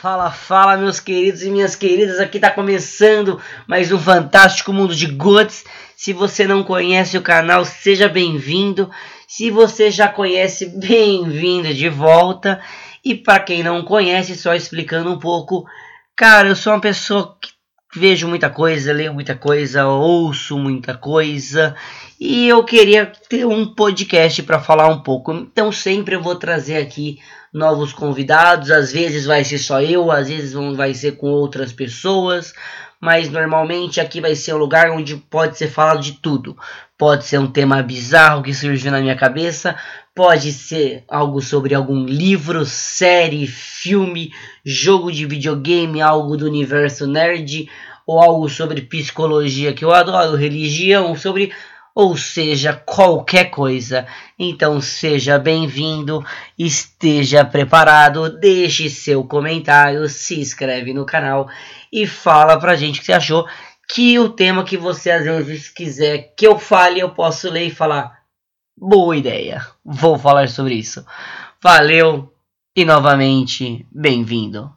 Fala, 0.00 0.30
fala, 0.30 0.76
meus 0.76 1.00
queridos 1.00 1.42
e 1.42 1.50
minhas 1.50 1.74
queridas. 1.74 2.20
Aqui 2.20 2.38
tá 2.38 2.50
começando 2.50 3.40
mais 3.66 3.90
um 3.90 3.98
fantástico 3.98 4.72
mundo 4.72 4.94
de 4.94 5.06
Gods. 5.06 5.64
Se 5.96 6.12
você 6.12 6.46
não 6.46 6.62
conhece 6.62 7.18
o 7.18 7.22
canal, 7.22 7.64
seja 7.64 8.08
bem-vindo. 8.08 8.88
Se 9.26 9.50
você 9.50 9.90
já 9.90 10.06
conhece, 10.06 10.66
bem-vindo 10.78 11.74
de 11.74 11.88
volta. 11.88 12.60
E 13.04 13.14
para 13.16 13.40
quem 13.40 13.64
não 13.64 13.82
conhece, 13.82 14.36
só 14.36 14.54
explicando 14.54 15.12
um 15.12 15.18
pouco, 15.18 15.66
cara, 16.14 16.48
eu 16.48 16.56
sou 16.56 16.72
uma 16.72 16.80
pessoa 16.80 17.36
que 17.40 17.50
vejo 17.94 18.28
muita 18.28 18.50
coisa, 18.50 18.92
leio 18.92 19.14
muita 19.14 19.34
coisa, 19.34 19.86
ouço 19.86 20.58
muita 20.58 20.96
coisa 20.96 21.74
e 22.20 22.48
eu 22.48 22.64
queria 22.64 23.06
ter 23.28 23.46
um 23.46 23.74
podcast 23.74 24.42
para 24.42 24.60
falar 24.60 24.88
um 24.88 25.00
pouco. 25.00 25.32
Então 25.32 25.72
sempre 25.72 26.14
eu 26.14 26.22
vou 26.22 26.34
trazer 26.34 26.76
aqui 26.76 27.18
novos 27.52 27.92
convidados, 27.92 28.70
às 28.70 28.92
vezes 28.92 29.24
vai 29.24 29.42
ser 29.44 29.58
só 29.58 29.80
eu, 29.80 30.10
às 30.10 30.28
vezes 30.28 30.52
vai 30.76 30.92
ser 30.92 31.12
com 31.12 31.28
outras 31.28 31.72
pessoas, 31.72 32.52
mas 33.00 33.30
normalmente 33.30 34.00
aqui 34.00 34.20
vai 34.20 34.34
ser 34.34 34.54
um 34.54 34.58
lugar 34.58 34.90
onde 34.90 35.16
pode 35.16 35.56
ser 35.56 35.68
falado 35.68 36.00
de 36.00 36.12
tudo. 36.12 36.56
Pode 36.98 37.26
ser 37.26 37.38
um 37.38 37.46
tema 37.46 37.80
bizarro 37.80 38.42
que 38.42 38.52
surgiu 38.52 38.90
na 38.90 39.00
minha 39.00 39.14
cabeça, 39.14 39.76
pode 40.12 40.52
ser 40.52 41.04
algo 41.08 41.40
sobre 41.40 41.72
algum 41.72 42.04
livro, 42.04 42.66
série, 42.66 43.46
filme, 43.46 44.32
jogo 44.64 45.12
de 45.12 45.24
videogame, 45.24 46.02
algo 46.02 46.36
do 46.36 46.44
universo 46.44 47.06
nerd, 47.06 47.70
ou 48.04 48.20
algo 48.20 48.48
sobre 48.48 48.82
psicologia 48.82 49.72
que 49.72 49.84
eu 49.84 49.92
adoro, 49.92 50.36
religião, 50.36 51.14
sobre 51.14 51.52
ou 51.98 52.16
seja, 52.16 52.74
qualquer 52.86 53.50
coisa. 53.50 54.06
Então 54.38 54.80
seja 54.80 55.36
bem-vindo, 55.36 56.24
esteja 56.56 57.44
preparado, 57.44 58.38
deixe 58.38 58.88
seu 58.88 59.24
comentário, 59.24 60.08
se 60.08 60.38
inscreve 60.38 60.94
no 60.94 61.04
canal 61.04 61.48
e 61.92 62.06
fala 62.06 62.56
pra 62.56 62.76
gente 62.76 62.98
o 62.98 63.00
que 63.00 63.06
você 63.06 63.12
achou. 63.12 63.48
Que 63.90 64.18
o 64.18 64.28
tema 64.28 64.64
que 64.64 64.76
você 64.76 65.10
às 65.10 65.24
vezes 65.24 65.68
quiser 65.68 66.34
que 66.36 66.46
eu 66.46 66.58
fale, 66.58 67.00
eu 67.00 67.10
posso 67.10 67.50
ler 67.50 67.66
e 67.66 67.74
falar. 67.74 68.18
Boa 68.76 69.16
ideia, 69.16 69.66
vou 69.84 70.18
falar 70.18 70.48
sobre 70.48 70.74
isso. 70.74 71.04
Valeu 71.60 72.32
e 72.76 72.84
novamente 72.84 73.86
bem-vindo. 73.90 74.72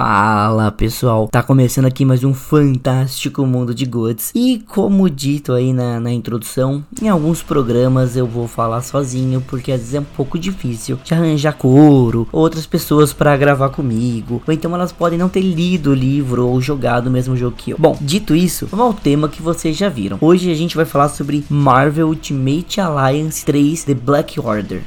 Fala 0.00 0.70
pessoal, 0.70 1.26
tá 1.26 1.42
começando 1.42 1.86
aqui 1.86 2.04
mais 2.04 2.22
um 2.22 2.32
fantástico 2.32 3.44
mundo 3.44 3.74
de 3.74 3.84
Gods 3.84 4.30
E 4.32 4.62
como 4.68 5.10
dito 5.10 5.52
aí 5.52 5.72
na, 5.72 5.98
na 5.98 6.12
introdução, 6.12 6.84
em 7.02 7.08
alguns 7.08 7.42
programas 7.42 8.16
eu 8.16 8.24
vou 8.24 8.46
falar 8.46 8.80
sozinho 8.82 9.42
Porque 9.48 9.72
às 9.72 9.80
vezes 9.80 9.94
é 9.94 10.00
um 10.00 10.04
pouco 10.04 10.38
difícil 10.38 11.00
de 11.02 11.12
arranjar 11.12 11.54
coro 11.54 12.28
outras 12.30 12.64
pessoas 12.64 13.12
para 13.12 13.36
gravar 13.36 13.70
comigo 13.70 14.40
Ou 14.46 14.54
então 14.54 14.72
elas 14.72 14.92
podem 14.92 15.18
não 15.18 15.28
ter 15.28 15.40
lido 15.40 15.90
o 15.90 15.94
livro 15.94 16.46
ou 16.46 16.60
jogado 16.60 17.08
o 17.08 17.10
mesmo 17.10 17.36
jogo 17.36 17.56
que 17.56 17.72
eu. 17.72 17.76
Bom, 17.76 17.98
dito 18.00 18.36
isso, 18.36 18.68
vamos 18.70 18.86
ao 18.86 18.94
tema 18.94 19.28
que 19.28 19.42
vocês 19.42 19.76
já 19.76 19.88
viram. 19.88 20.18
Hoje 20.20 20.48
a 20.48 20.54
gente 20.54 20.76
vai 20.76 20.84
falar 20.84 21.08
sobre 21.08 21.44
Marvel 21.50 22.06
Ultimate 22.06 22.80
Alliance 22.80 23.44
3 23.44 23.82
The 23.82 23.94
Black 23.94 24.38
Order 24.38 24.84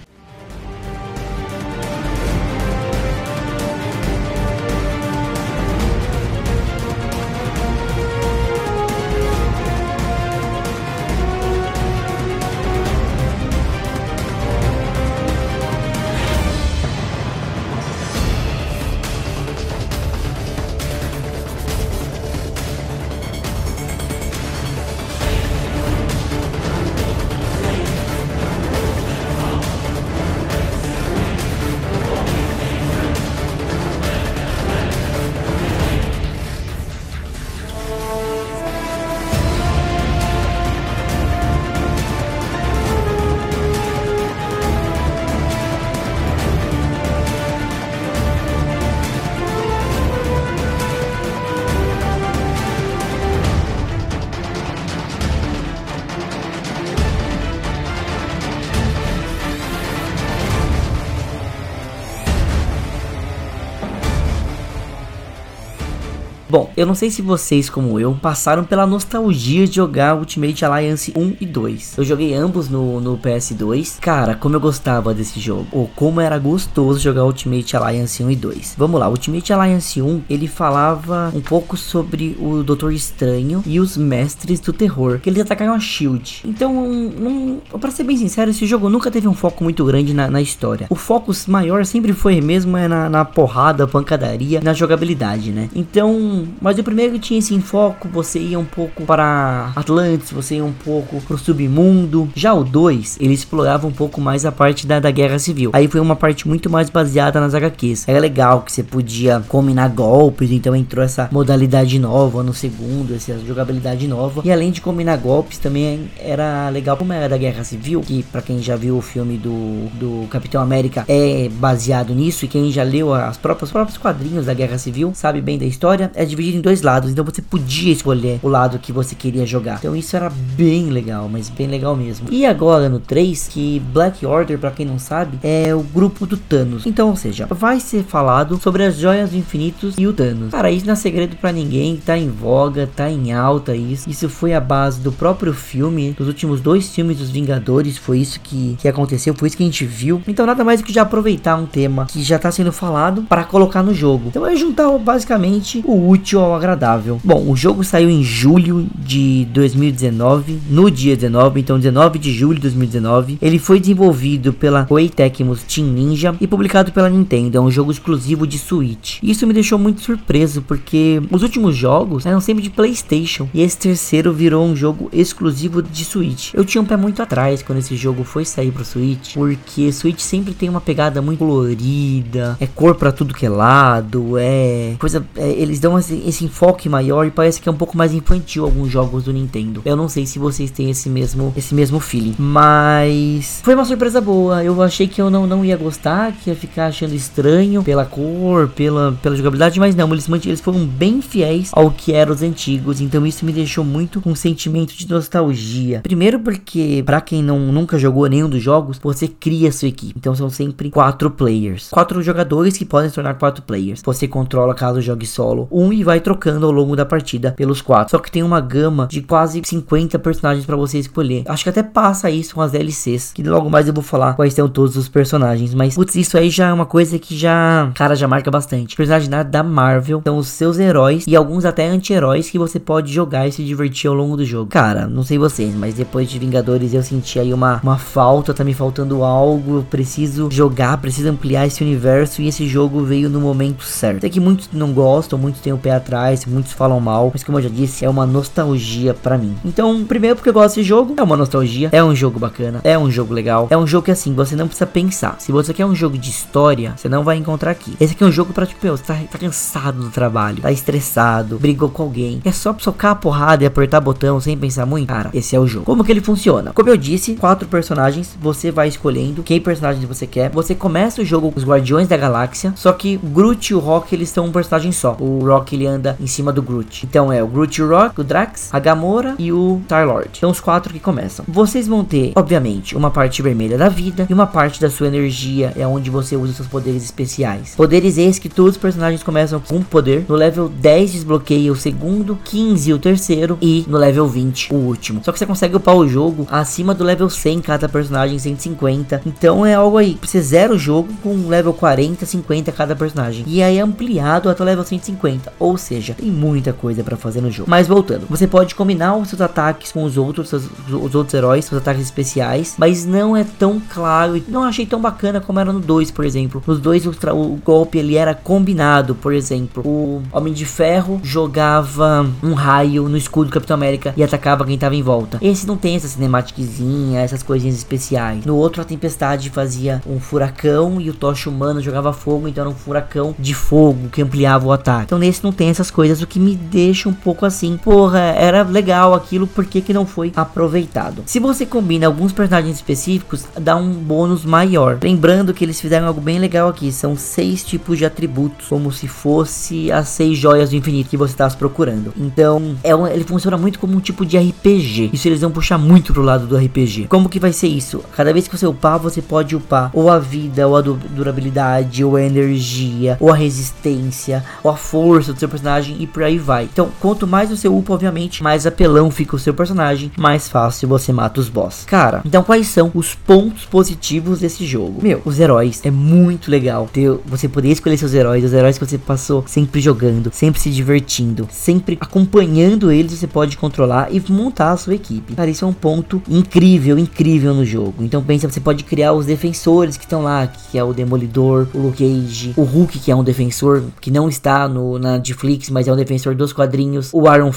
eu 66.81 66.85
não 66.87 66.95
sei 66.95 67.11
se 67.11 67.21
vocês, 67.21 67.69
como 67.69 67.99
eu, 67.99 68.17
passaram 68.19 68.63
pela 68.63 68.87
nostalgia 68.87 69.67
de 69.67 69.75
jogar 69.75 70.15
Ultimate 70.15 70.65
Alliance 70.65 71.13
1 71.15 71.35
e 71.39 71.45
2. 71.45 71.97
Eu 71.97 72.03
joguei 72.03 72.33
ambos 72.33 72.69
no, 72.69 72.99
no 72.99 73.17
PS2. 73.17 73.99
Cara, 73.99 74.33
como 74.33 74.55
eu 74.55 74.59
gostava 74.59 75.13
desse 75.13 75.39
jogo. 75.39 75.67
Ou 75.71 75.87
como 75.95 76.19
era 76.19 76.39
gostoso 76.39 76.99
jogar 76.99 77.23
Ultimate 77.23 77.77
Alliance 77.77 78.23
1 78.23 78.31
e 78.31 78.35
2. 78.35 78.75
Vamos 78.77 78.99
lá, 78.99 79.07
Ultimate 79.07 79.53
Alliance 79.53 80.01
1, 80.01 80.23
ele 80.29 80.47
falava 80.47 81.31
um 81.35 81.41
pouco 81.41 81.77
sobre 81.77 82.35
o 82.39 82.63
Doutor 82.63 82.93
Estranho 82.93 83.63
e 83.65 83.79
os 83.79 83.95
Mestres 83.95 84.59
do 84.59 84.73
Terror. 84.73 85.19
Que 85.19 85.29
eles 85.29 85.41
atacaram 85.41 85.73
a 85.73 85.79
SHIELD. 85.79 86.41
Então, 86.45 86.73
não, 86.73 87.61
pra 87.79 87.91
ser 87.91 88.03
bem 88.03 88.17
sincero, 88.17 88.49
esse 88.49 88.65
jogo 88.65 88.89
nunca 88.89 89.11
teve 89.11 89.27
um 89.27 89.33
foco 89.33 89.63
muito 89.63 89.85
grande 89.85 90.13
na, 90.13 90.29
na 90.29 90.41
história. 90.41 90.87
O 90.89 90.95
foco 90.95 91.31
maior 91.47 91.85
sempre 91.85 92.13
foi 92.13 92.41
mesmo 92.41 92.75
é 92.75 92.87
na, 92.87 93.09
na 93.09 93.23
porrada, 93.23 93.87
pancadaria, 93.87 94.61
na 94.61 94.73
jogabilidade, 94.73 95.51
né? 95.51 95.69
Então, 95.75 96.47
mas 96.59 96.70
o 96.79 96.83
primeiro 96.83 97.17
tinha 97.19 97.39
esse 97.39 97.59
foco, 97.59 98.07
você 98.07 98.39
ia 98.39 98.59
um 98.59 98.65
pouco 98.65 99.03
para 99.03 99.71
Atlantis, 99.75 100.31
você 100.31 100.55
ia 100.55 100.65
um 100.65 100.71
pouco 100.71 101.21
pro 101.21 101.37
submundo. 101.37 102.29
Já 102.35 102.53
o 102.53 102.63
2, 102.63 103.17
ele 103.19 103.33
explorava 103.33 103.87
um 103.87 103.91
pouco 103.91 104.21
mais 104.21 104.45
a 104.45 104.51
parte 104.51 104.85
da, 104.87 104.99
da 104.99 105.11
guerra 105.11 105.39
civil. 105.39 105.71
Aí 105.73 105.87
foi 105.87 105.99
uma 105.99 106.15
parte 106.15 106.47
muito 106.47 106.69
mais 106.69 106.89
baseada 106.89 107.39
nas 107.39 107.53
HQs. 107.53 108.07
Era 108.07 108.19
legal 108.19 108.61
que 108.61 108.71
você 108.71 108.83
podia 108.83 109.43
combinar 109.47 109.89
golpes, 109.89 110.51
então 110.51 110.75
entrou 110.75 111.03
essa 111.03 111.29
modalidade 111.31 111.97
nova 111.99 112.43
no 112.43 112.53
segundo, 112.53 113.15
essa 113.15 113.37
jogabilidade 113.39 114.07
nova. 114.07 114.41
E 114.43 114.51
além 114.51 114.71
de 114.71 114.81
combinar 114.81 115.17
golpes, 115.17 115.57
também 115.57 116.09
era 116.19 116.69
legal 116.69 116.97
como 116.97 117.13
era 117.13 117.27
da 117.27 117.37
guerra 117.37 117.63
civil, 117.63 118.01
que 118.01 118.23
para 118.23 118.41
quem 118.41 118.61
já 118.61 118.75
viu 118.75 118.97
o 118.97 119.01
filme 119.01 119.37
do, 119.37 119.87
do 119.97 120.27
Capitão 120.29 120.61
América 120.61 121.05
é 121.07 121.49
baseado 121.49 122.13
nisso, 122.13 122.45
e 122.45 122.47
quem 122.47 122.71
já 122.71 122.83
leu 122.83 123.13
as 123.13 123.37
próprias, 123.37 123.69
os 123.69 123.71
próprios 123.71 123.97
quadrinhos 123.97 124.45
da 124.45 124.53
guerra 124.53 124.77
civil 124.77 125.11
sabe 125.13 125.41
bem 125.41 125.57
da 125.57 125.65
história. 125.65 126.11
É 126.15 126.25
dividido 126.25 126.60
dois 126.61 126.81
lados, 126.81 127.11
então 127.11 127.25
você 127.25 127.41
podia 127.41 127.91
escolher 127.91 128.39
o 128.41 128.47
lado 128.47 128.79
que 128.79 128.91
você 128.91 129.15
queria 129.15 129.45
jogar. 129.45 129.77
Então 129.79 129.95
isso 129.95 130.15
era 130.15 130.29
bem 130.29 130.85
legal, 130.85 131.27
mas 131.29 131.49
bem 131.49 131.67
legal 131.67 131.95
mesmo. 131.95 132.27
E 132.31 132.45
agora 132.45 132.87
no 132.89 132.99
3, 132.99 133.47
que 133.47 133.79
Black 133.91 134.25
Order, 134.25 134.57
para 134.57 134.71
quem 134.71 134.85
não 134.85 134.99
sabe, 134.99 135.39
é 135.43 135.73
o 135.75 135.81
grupo 135.81 136.25
do 136.25 136.37
Thanos. 136.37 136.85
Então, 136.85 137.09
ou 137.09 137.15
seja, 137.15 137.47
vai 137.49 137.79
ser 137.79 138.03
falado 138.03 138.59
sobre 138.61 138.83
as 138.83 138.97
joias 138.97 139.31
do 139.31 139.37
infinitos 139.37 139.95
e 139.97 140.07
o 140.07 140.13
Thanos. 140.13 140.51
Cara, 140.51 140.71
isso 140.71 140.85
não 140.85 140.93
é 140.93 140.95
segredo 140.95 141.35
para 141.35 141.51
ninguém, 141.51 141.97
tá 141.97 142.17
em 142.17 142.29
voga, 142.29 142.89
tá 142.95 143.09
em 143.09 143.33
alta 143.33 143.75
isso. 143.75 144.09
Isso 144.09 144.29
foi 144.29 144.53
a 144.53 144.61
base 144.61 144.99
do 144.99 145.11
próprio 145.11 145.53
filme, 145.53 146.15
dos 146.17 146.27
últimos 146.27 146.61
dois 146.61 146.89
filmes 146.89 147.17
dos 147.17 147.29
Vingadores, 147.29 147.97
foi 147.97 148.19
isso 148.19 148.39
que, 148.39 148.77
que 148.79 148.87
aconteceu, 148.87 149.33
foi 149.33 149.47
isso 149.47 149.57
que 149.57 149.63
a 149.63 149.65
gente 149.65 149.85
viu. 149.85 150.21
Então 150.27 150.45
nada 150.45 150.63
mais 150.63 150.81
do 150.81 150.85
que 150.85 150.93
já 150.93 151.01
aproveitar 151.01 151.55
um 151.55 151.65
tema 151.65 152.05
que 152.05 152.21
já 152.23 152.37
tá 152.37 152.51
sendo 152.51 152.71
falado 152.71 153.23
para 153.23 153.43
colocar 153.43 153.81
no 153.81 153.93
jogo. 153.93 154.25
Então 154.27 154.45
é 154.45 154.55
juntar 154.55 154.89
basicamente 154.97 155.83
o 155.85 156.09
útil 156.09 156.40
ao 156.41 156.55
agradável. 156.55 157.19
Bom, 157.23 157.49
o 157.49 157.55
jogo 157.55 157.83
saiu 157.83 158.09
em 158.09 158.23
julho 158.23 158.87
de 158.97 159.45
2019, 159.51 160.59
no 160.69 160.89
dia 160.89 161.15
19, 161.15 161.59
então 161.59 161.77
19 161.77 162.19
de 162.19 162.33
julho 162.33 162.55
de 162.55 162.61
2019. 162.61 163.37
Ele 163.41 163.59
foi 163.59 163.79
desenvolvido 163.79 164.53
pela 164.53 164.85
Koei 164.85 165.09
Team 165.09 165.87
Ninja 165.87 166.35
e 166.39 166.47
publicado 166.47 166.91
pela 166.91 167.09
Nintendo. 167.09 167.57
É 167.57 167.61
um 167.61 167.71
jogo 167.71 167.91
exclusivo 167.91 168.45
de 168.45 168.57
Switch. 168.57 169.19
Isso 169.21 169.45
me 169.47 169.53
deixou 169.53 169.77
muito 169.77 170.01
surpreso 170.01 170.61
porque 170.61 171.21
os 171.31 171.43
últimos 171.43 171.75
jogos 171.75 172.25
eram 172.25 172.41
sempre 172.41 172.63
de 172.63 172.69
PlayStation 172.69 173.47
e 173.53 173.61
esse 173.61 173.77
terceiro 173.77 174.33
virou 174.33 174.65
um 174.65 174.75
jogo 174.75 175.09
exclusivo 175.13 175.81
de 175.81 176.05
Switch. 176.05 176.53
Eu 176.53 176.65
tinha 176.65 176.81
um 176.81 176.85
pé 176.85 176.97
muito 176.97 177.21
atrás 177.21 177.61
quando 177.61 177.79
esse 177.79 177.95
jogo 177.95 178.23
foi 178.23 178.45
sair 178.45 178.71
pro 178.71 178.85
Switch, 178.85 179.33
porque 179.33 179.91
Switch 179.91 180.19
sempre 180.19 180.53
tem 180.53 180.69
uma 180.69 180.81
pegada 180.81 181.21
muito 181.21 181.39
colorida, 181.39 182.57
é 182.59 182.67
cor 182.67 182.95
para 182.95 183.11
tudo 183.11 183.33
que 183.33 183.45
é 183.45 183.49
lado, 183.49 184.37
é 184.37 184.95
coisa, 184.99 185.25
é, 185.35 185.49
eles 185.51 185.79
dão 185.79 185.97
esse, 185.97 186.15
esse, 186.31 186.45
enfoque 186.45 186.89
maior 186.89 187.25
e 187.25 187.31
parece 187.31 187.61
que 187.61 187.69
é 187.69 187.71
um 187.71 187.75
pouco 187.75 187.97
mais 187.97 188.13
infantil 188.13 188.65
alguns 188.65 188.91
jogos 188.91 189.23
do 189.23 189.33
Nintendo. 189.33 189.81
Eu 189.85 189.95
não 189.95 190.09
sei 190.09 190.25
se 190.25 190.39
vocês 190.39 190.71
têm 190.71 190.89
esse 190.89 191.09
mesmo 191.09 191.53
esse 191.55 191.75
mesmo 191.75 191.99
feeling, 191.99 192.35
mas 192.37 193.61
foi 193.63 193.75
uma 193.75 193.85
surpresa 193.85 194.19
boa. 194.19 194.63
Eu 194.63 194.81
achei 194.81 195.07
que 195.07 195.21
eu 195.21 195.29
não, 195.29 195.45
não 195.45 195.63
ia 195.63 195.77
gostar, 195.77 196.31
que 196.33 196.49
ia 196.49 196.55
ficar 196.55 196.87
achando 196.87 197.13
estranho 197.13 197.83
pela 197.83 198.05
cor, 198.05 198.67
pela, 198.69 199.17
pela 199.21 199.35
jogabilidade, 199.35 199.79
mas 199.79 199.95
não, 199.95 200.11
eles, 200.11 200.27
eles 200.45 200.61
foram 200.61 200.85
bem 200.85 201.21
fiéis 201.21 201.69
ao 201.73 201.91
que 201.91 202.13
eram 202.13 202.33
os 202.33 202.41
antigos, 202.41 203.01
então 203.01 203.25
isso 203.25 203.45
me 203.45 203.51
deixou 203.51 203.83
muito 203.83 204.21
com 204.21 204.31
um 204.31 204.35
sentimento 204.35 204.95
de 204.95 205.09
nostalgia. 205.09 206.01
Primeiro 206.01 206.39
porque, 206.39 207.03
para 207.05 207.21
quem 207.21 207.43
não, 207.43 207.59
nunca 207.59 207.97
jogou 207.97 208.27
nenhum 208.27 208.49
dos 208.49 208.61
jogos, 208.61 208.99
você 209.01 209.27
cria 209.27 209.71
sua 209.71 209.87
equipe, 209.87 210.13
então 210.17 210.35
são 210.35 210.49
sempre 210.49 210.89
quatro 210.89 211.29
players. 211.29 211.89
Quatro 211.89 212.21
jogadores 212.21 212.77
que 212.77 212.85
podem 212.85 213.09
se 213.09 213.15
tornar 213.15 213.35
quatro 213.35 213.63
players. 213.63 214.01
Você 214.03 214.27
controla 214.27 214.73
caso 214.73 215.01
jogue 215.01 215.25
solo 215.25 215.67
um 215.71 215.91
e 215.91 216.03
vai 216.03 216.19
trocando 216.21 216.65
ao 216.65 216.71
longo 216.71 216.95
da 216.95 217.05
partida 217.05 217.51
pelos 217.51 217.81
quatro. 217.81 218.11
Só 218.11 218.19
que 218.19 218.31
tem 218.31 218.43
uma 218.43 218.61
gama 218.61 219.07
de 219.07 219.21
quase 219.21 219.61
50 219.63 220.17
personagens 220.19 220.65
para 220.65 220.75
você 220.75 220.99
escolher. 220.99 221.43
Acho 221.47 221.63
que 221.63 221.69
até 221.69 221.83
passa 221.83 222.29
isso 222.29 222.55
com 222.55 222.61
as 222.61 222.71
DLCs, 222.71 223.31
que 223.33 223.43
logo 223.43 223.69
mais 223.69 223.87
eu 223.87 223.93
vou 223.93 224.03
falar 224.03 224.33
quais 224.33 224.53
são 224.53 224.69
todos 224.69 224.95
os 224.95 225.09
personagens, 225.09 225.73
mas 225.73 225.95
putz, 225.95 226.15
isso 226.15 226.37
aí 226.37 226.49
já 226.49 226.67
é 226.67 226.73
uma 226.73 226.85
coisa 226.85 227.17
que 227.19 227.35
já, 227.35 227.91
cara, 227.95 228.15
já 228.15 228.27
marca 228.27 228.51
bastante. 228.51 228.95
Personagens 228.95 229.29
da 229.49 229.63
Marvel 229.63 230.21
são 230.23 230.37
os 230.37 230.47
seus 230.47 230.79
heróis 230.79 231.25
e 231.27 231.35
alguns 231.35 231.65
até 231.65 231.87
anti-heróis 231.87 232.49
que 232.49 232.59
você 232.59 232.79
pode 232.79 233.11
jogar 233.11 233.47
e 233.47 233.51
se 233.51 233.63
divertir 233.63 234.07
ao 234.07 234.13
longo 234.13 234.37
do 234.37 234.45
jogo. 234.45 234.69
Cara, 234.69 235.07
não 235.07 235.23
sei 235.23 235.37
vocês, 235.37 235.73
mas 235.75 235.95
depois 235.95 236.29
de 236.29 236.39
Vingadores 236.39 236.93
eu 236.93 237.03
senti 237.03 237.39
aí 237.39 237.53
uma, 237.53 237.79
uma 237.83 237.97
falta, 237.97 238.53
tá 238.53 238.63
me 238.63 238.73
faltando 238.73 239.23
algo. 239.23 239.77
Eu 239.77 239.83
preciso 239.83 240.49
jogar, 240.51 240.97
preciso 240.97 241.29
ampliar 241.29 241.67
esse 241.67 241.83
universo 241.83 242.41
e 242.41 242.47
esse 242.47 242.67
jogo 242.67 243.03
veio 243.03 243.29
no 243.29 243.39
momento 243.39 243.83
certo. 243.83 244.21
Sei 244.21 244.29
que 244.29 244.39
muitos 244.39 244.69
não 244.73 244.91
gostam, 244.91 245.37
muitos 245.39 245.61
têm 245.61 245.73
o 245.73 245.77
pé 245.77 245.91
atrás, 245.91 246.10
muitos 246.45 246.73
falam 246.73 246.99
mal, 246.99 247.29
mas 247.33 247.43
como 247.43 247.57
eu 247.57 247.63
já 247.63 247.69
disse, 247.69 248.05
é 248.05 248.09
uma 248.09 248.25
nostalgia 248.25 249.13
para 249.13 249.37
mim. 249.37 249.55
Então, 249.63 250.03
primeiro 250.05 250.35
porque 250.35 250.49
eu 250.49 250.53
gosto 250.53 250.75
desse 250.75 250.83
jogo, 250.83 251.13
é 251.17 251.23
uma 251.23 251.37
nostalgia, 251.37 251.89
é 251.91 252.03
um 252.03 252.15
jogo 252.15 252.39
bacana, 252.39 252.81
é 252.83 252.97
um 252.97 253.09
jogo 253.09 253.33
legal, 253.33 253.67
é 253.69 253.77
um 253.77 253.87
jogo 253.87 254.05
que 254.05 254.11
assim, 254.11 254.33
você 254.33 254.55
não 254.55 254.67
precisa 254.67 254.87
pensar. 254.87 255.35
Se 255.39 255.51
você 255.51 255.73
quer 255.73 255.85
um 255.85 255.95
jogo 255.95 256.17
de 256.17 256.29
história, 256.29 256.93
você 256.95 257.07
não 257.07 257.23
vai 257.23 257.37
encontrar 257.37 257.71
aqui. 257.71 257.95
Esse 257.99 258.13
aqui 258.13 258.23
é 258.23 258.27
um 258.27 258.31
jogo 258.31 258.53
pra, 258.53 258.65
tipo, 258.65 258.87
você 258.87 259.03
tá, 259.03 259.15
tá 259.31 259.37
cansado 259.37 260.01
do 260.01 260.09
trabalho, 260.09 260.61
tá 260.61 260.71
estressado, 260.71 261.59
brigou 261.59 261.89
com 261.89 262.03
alguém, 262.03 262.41
é 262.43 262.51
só 262.51 262.75
socar 262.77 263.11
a 263.11 263.15
porrada 263.15 263.63
e 263.63 263.67
apertar 263.67 264.01
botão 264.01 264.39
sem 264.39 264.57
pensar 264.57 264.85
muito. 264.85 265.07
Cara, 265.07 265.29
esse 265.33 265.55
é 265.55 265.59
o 265.59 265.67
jogo. 265.67 265.85
Como 265.85 266.03
que 266.03 266.11
ele 266.11 266.21
funciona? 266.21 266.73
Como 266.73 266.89
eu 266.89 266.97
disse, 266.97 267.35
quatro 267.35 267.67
personagens, 267.67 268.35
você 268.39 268.71
vai 268.71 268.87
escolhendo 268.87 269.43
quem 269.43 269.59
personagem 269.59 270.05
você 270.05 270.25
quer. 270.25 270.49
Você 270.49 270.73
começa 270.73 271.21
o 271.21 271.25
jogo 271.25 271.51
com 271.51 271.59
os 271.59 271.65
Guardiões 271.65 272.07
da 272.07 272.17
Galáxia, 272.17 272.73
só 272.75 272.91
que 272.91 273.17
Groot 273.17 273.71
e 273.71 273.75
o 273.75 273.79
Rock 273.79 274.15
eles 274.15 274.29
são 274.29 274.45
um 274.45 274.51
personagem 274.51 274.91
só. 274.91 275.15
O 275.19 275.45
Rock 275.45 275.75
ele 275.75 275.85
anda 275.85 276.00
em 276.19 276.27
cima 276.27 276.51
do 276.51 276.61
Groot. 276.61 277.05
Então 277.05 277.31
é 277.31 277.43
o 277.43 277.47
Groot 277.47 277.81
Rock, 277.81 278.21
o 278.21 278.23
Drax, 278.23 278.69
a 278.73 278.79
Gamora 278.79 279.35
e 279.37 279.51
o 279.51 279.81
Star-Lord. 279.85 280.37
São 280.39 280.49
os 280.49 280.59
quatro 280.59 280.93
que 280.93 280.99
começam. 280.99 281.45
Vocês 281.47 281.87
vão 281.87 282.03
ter, 282.03 282.31
obviamente, 282.35 282.95
uma 282.95 283.11
parte 283.11 283.41
vermelha 283.41 283.77
da 283.77 283.89
vida 283.89 284.25
e 284.29 284.33
uma 284.33 284.47
parte 284.47 284.79
da 284.79 284.89
sua 284.89 285.07
energia 285.07 285.73
é 285.75 285.85
onde 285.85 286.09
você 286.09 286.35
usa 286.35 286.53
seus 286.53 286.67
poderes 286.67 287.03
especiais. 287.03 287.75
Poderes 287.75 288.17
esses 288.17 288.39
que 288.39 288.49
todos 288.49 288.71
os 288.71 288.81
personagens 288.81 289.23
começam 289.23 289.59
com 289.59 289.77
um 289.77 289.83
poder. 289.83 290.25
No 290.27 290.35
level 290.35 290.69
10 290.69 291.11
desbloqueia 291.11 291.71
o 291.71 291.75
segundo, 291.75 292.37
15 292.43 292.93
o 292.93 292.99
terceiro 292.99 293.57
e 293.61 293.85
no 293.87 293.97
level 293.97 294.27
20 294.27 294.73
o 294.73 294.77
último. 294.77 295.21
Só 295.23 295.31
que 295.31 295.39
você 295.39 295.45
consegue 295.45 295.75
upar 295.75 295.95
o 295.95 296.07
jogo 296.07 296.47
acima 296.49 296.93
do 296.93 297.03
level 297.03 297.29
100 297.29 297.61
cada 297.61 297.89
personagem, 297.89 298.39
150. 298.39 299.21
Então 299.25 299.65
é 299.65 299.73
algo 299.73 299.97
aí, 299.97 300.17
você 300.21 300.41
zera 300.41 300.73
o 300.73 300.77
jogo 300.77 301.09
com 301.21 301.47
level 301.47 301.73
40, 301.73 302.25
50 302.25 302.71
cada 302.71 302.95
personagem. 302.95 303.43
E 303.47 303.61
aí 303.61 303.77
é 303.77 303.81
ampliado 303.81 304.49
até 304.49 304.63
o 304.63 304.65
level 304.65 304.83
150. 304.83 305.53
Ou 305.59 305.77
seja, 305.77 305.90
tem 305.99 306.31
muita 306.31 306.73
coisa 306.73 307.03
para 307.03 307.17
fazer 307.17 307.41
no 307.41 307.51
jogo. 307.51 307.69
Mas 307.69 307.87
voltando, 307.87 308.25
você 308.29 308.47
pode 308.47 308.75
combinar 308.75 309.15
os 309.15 309.29
seus 309.29 309.41
ataques 309.41 309.91
com 309.91 310.03
os 310.03 310.17
outros, 310.17 310.51
os, 310.53 310.69
os 310.89 311.15
outros 311.15 311.33
heróis, 311.33 311.65
seus 311.65 311.81
ataques 311.81 312.03
especiais, 312.03 312.75
mas 312.77 313.05
não 313.05 313.35
é 313.35 313.43
tão 313.43 313.81
claro 313.93 314.37
e 314.37 314.43
não 314.47 314.63
achei 314.63 314.85
tão 314.85 315.01
bacana 315.01 315.41
como 315.41 315.59
era 315.59 315.71
no 315.71 315.79
2, 315.79 316.11
por 316.11 316.25
exemplo. 316.25 316.63
Nos 316.65 316.79
dois 316.79 317.05
o, 317.05 317.11
o 317.33 317.59
golpe 317.63 317.97
ele 317.97 318.15
era 318.15 318.33
combinado, 318.33 319.15
por 319.15 319.33
exemplo, 319.33 319.83
o 319.85 320.21
Homem 320.31 320.53
de 320.53 320.65
Ferro 320.65 321.19
jogava 321.23 322.29
um 322.43 322.53
raio 322.53 323.07
no 323.07 323.17
escudo 323.17 323.49
do 323.49 323.53
Capitão 323.53 323.75
América 323.75 324.13
e 324.15 324.23
atacava 324.23 324.65
quem 324.65 324.77
tava 324.77 324.95
em 324.95 325.01
volta. 325.01 325.37
Esse 325.41 325.67
não 325.67 325.77
tem 325.77 325.95
essa 325.95 326.07
cinemáticazinha, 326.07 327.21
essas 327.21 327.43
coisinhas 327.43 327.75
especiais. 327.75 328.45
No 328.45 328.55
outro 328.55 328.81
a 328.81 328.85
Tempestade 328.85 329.49
fazia 329.49 330.01
um 330.05 330.19
furacão 330.19 330.99
e 330.99 331.09
o 331.09 331.13
Tocha 331.13 331.49
Humano 331.49 331.81
jogava 331.81 332.13
fogo, 332.13 332.47
então 332.47 332.63
era 332.63 332.69
um 332.69 332.75
furacão 332.75 333.35
de 333.37 333.53
fogo 333.53 334.09
que 334.09 334.21
ampliava 334.21 334.65
o 334.65 334.71
ataque. 334.71 335.05
Então 335.05 335.19
nesse 335.19 335.43
não 335.43 335.51
tem 335.51 335.69
essas 335.81 335.91
coisas, 335.91 336.21
o 336.21 336.27
que 336.27 336.39
me 336.39 336.55
deixa 336.55 337.09
um 337.09 337.13
pouco 337.13 337.45
assim, 337.45 337.75
porra, 337.75 338.19
era 338.19 338.61
legal 338.61 339.15
aquilo, 339.15 339.47
por 339.47 339.65
que 339.65 339.81
que 339.81 339.93
não 339.93 340.05
foi 340.05 340.31
aproveitado? 340.35 341.23
Se 341.25 341.39
você 341.39 341.65
combina 341.65 342.05
alguns 342.05 342.31
personagens 342.31 342.75
específicos, 342.75 343.45
dá 343.59 343.75
um 343.75 343.91
bônus 343.91 344.45
maior. 344.45 344.99
Lembrando 345.01 345.53
que 345.53 345.65
eles 345.65 345.81
fizeram 345.81 346.07
algo 346.07 346.21
bem 346.21 346.39
legal 346.39 346.69
aqui, 346.69 346.91
são 346.91 347.17
seis 347.17 347.63
tipos 347.63 347.97
de 347.97 348.05
atributos, 348.05 348.67
como 348.67 348.91
se 348.91 349.07
fosse 349.07 349.91
as 349.91 350.09
seis 350.09 350.37
joias 350.37 350.69
do 350.69 350.75
infinito 350.75 351.09
que 351.09 351.17
você 351.17 351.33
estava 351.33 351.53
procurando. 351.55 352.13
Então, 352.15 352.75
é 352.83 352.95
um, 352.95 353.07
ele 353.07 353.23
funciona 353.23 353.57
muito 353.57 353.79
como 353.79 353.95
um 353.95 353.99
tipo 353.99 354.25
de 354.25 354.37
RPG. 354.37 355.09
Isso 355.11 355.27
eles 355.27 355.41
vão 355.41 355.51
puxar 355.51 355.77
muito 355.77 356.13
pro 356.13 356.21
lado 356.21 356.45
do 356.45 356.55
RPG. 356.55 357.07
Como 357.07 357.27
que 357.27 357.39
vai 357.39 357.51
ser 357.51 357.67
isso? 357.67 358.03
Cada 358.15 358.31
vez 358.31 358.47
que 358.47 358.57
você 358.57 358.67
upar, 358.67 358.99
você 358.99 359.21
pode 359.21 359.55
upar 359.55 359.89
ou 359.93 360.09
a 360.09 360.19
vida, 360.19 360.67
ou 360.67 360.77
a 360.77 360.81
durabilidade, 360.81 362.03
ou 362.03 362.15
a 362.15 362.21
energia, 362.21 363.17
ou 363.19 363.31
a 363.31 363.35
resistência, 363.35 364.43
ou 364.63 364.69
a 364.69 364.77
força 364.77 365.33
do 365.33 365.39
seu 365.39 365.49
personagem 365.49 365.70
e 365.99 366.07
por 366.07 366.23
aí 366.23 366.37
vai. 366.37 366.65
Então, 366.65 366.89
quanto 366.99 367.25
mais 367.25 367.49
você 367.49 367.67
upa, 367.67 367.93
obviamente, 367.93 368.43
mais 368.43 368.65
apelão 368.65 369.09
fica 369.09 369.35
o 369.35 369.39
seu 369.39 369.53
personagem, 369.53 370.11
mais 370.17 370.49
fácil 370.49 370.87
você 370.87 371.11
mata 371.11 371.39
os 371.39 371.49
boss. 371.49 371.85
Cara, 371.85 372.21
então 372.25 372.43
quais 372.43 372.67
são 372.67 372.91
os 372.93 373.15
pontos 373.15 373.65
positivos 373.65 374.39
desse 374.39 374.65
jogo? 374.65 375.01
Meu, 375.01 375.21
os 375.23 375.39
heróis 375.39 375.81
é 375.83 375.91
muito 375.91 376.51
legal 376.51 376.89
ter 376.91 377.09
você 377.25 377.47
poder 377.47 377.69
escolher 377.69 377.97
seus 377.97 378.13
heróis, 378.13 378.43
os 378.43 378.53
heróis 378.53 378.77
que 378.77 378.85
você 378.85 378.97
passou 378.97 379.43
sempre 379.47 379.79
jogando, 379.81 380.29
sempre 380.33 380.59
se 380.59 380.69
divertindo, 380.69 381.47
sempre 381.51 381.97
acompanhando 381.99 382.91
eles, 382.91 383.13
você 383.13 383.27
pode 383.27 383.57
controlar 383.57 384.09
e 384.11 384.21
montar 384.29 384.71
a 384.71 384.77
sua 384.77 384.95
equipe. 384.95 385.35
Cara, 385.35 385.49
isso 385.49 385.65
é 385.65 385.67
um 385.67 385.73
ponto 385.73 386.21
incrível, 386.29 386.97
incrível 386.97 387.53
no 387.53 387.65
jogo. 387.65 387.95
Então 387.99 388.23
pensa, 388.23 388.49
você 388.49 388.59
pode 388.59 388.83
criar 388.83 389.13
os 389.13 389.25
defensores 389.25 389.97
que 389.97 390.03
estão 390.03 390.23
lá, 390.23 390.47
que 390.47 390.77
é 390.77 390.83
o 390.83 390.93
Demolidor, 390.93 391.67
o 391.73 391.79
Luke 391.79 392.01
Cage, 392.01 392.53
o 392.57 392.63
Hulk, 392.63 392.99
que 392.99 393.11
é 393.11 393.15
um 393.15 393.23
defensor 393.23 393.83
que 393.99 394.09
não 394.09 394.27
está 394.27 394.67
no, 394.67 394.97
na 394.97 395.17
Netflix, 395.51 395.69
mas 395.69 395.87
é 395.87 395.93
um 395.93 395.95
defensor 395.95 396.35
dos 396.35 396.53
quadrinhos, 396.53 397.09
o 397.13 397.23
Iron, 397.33 397.51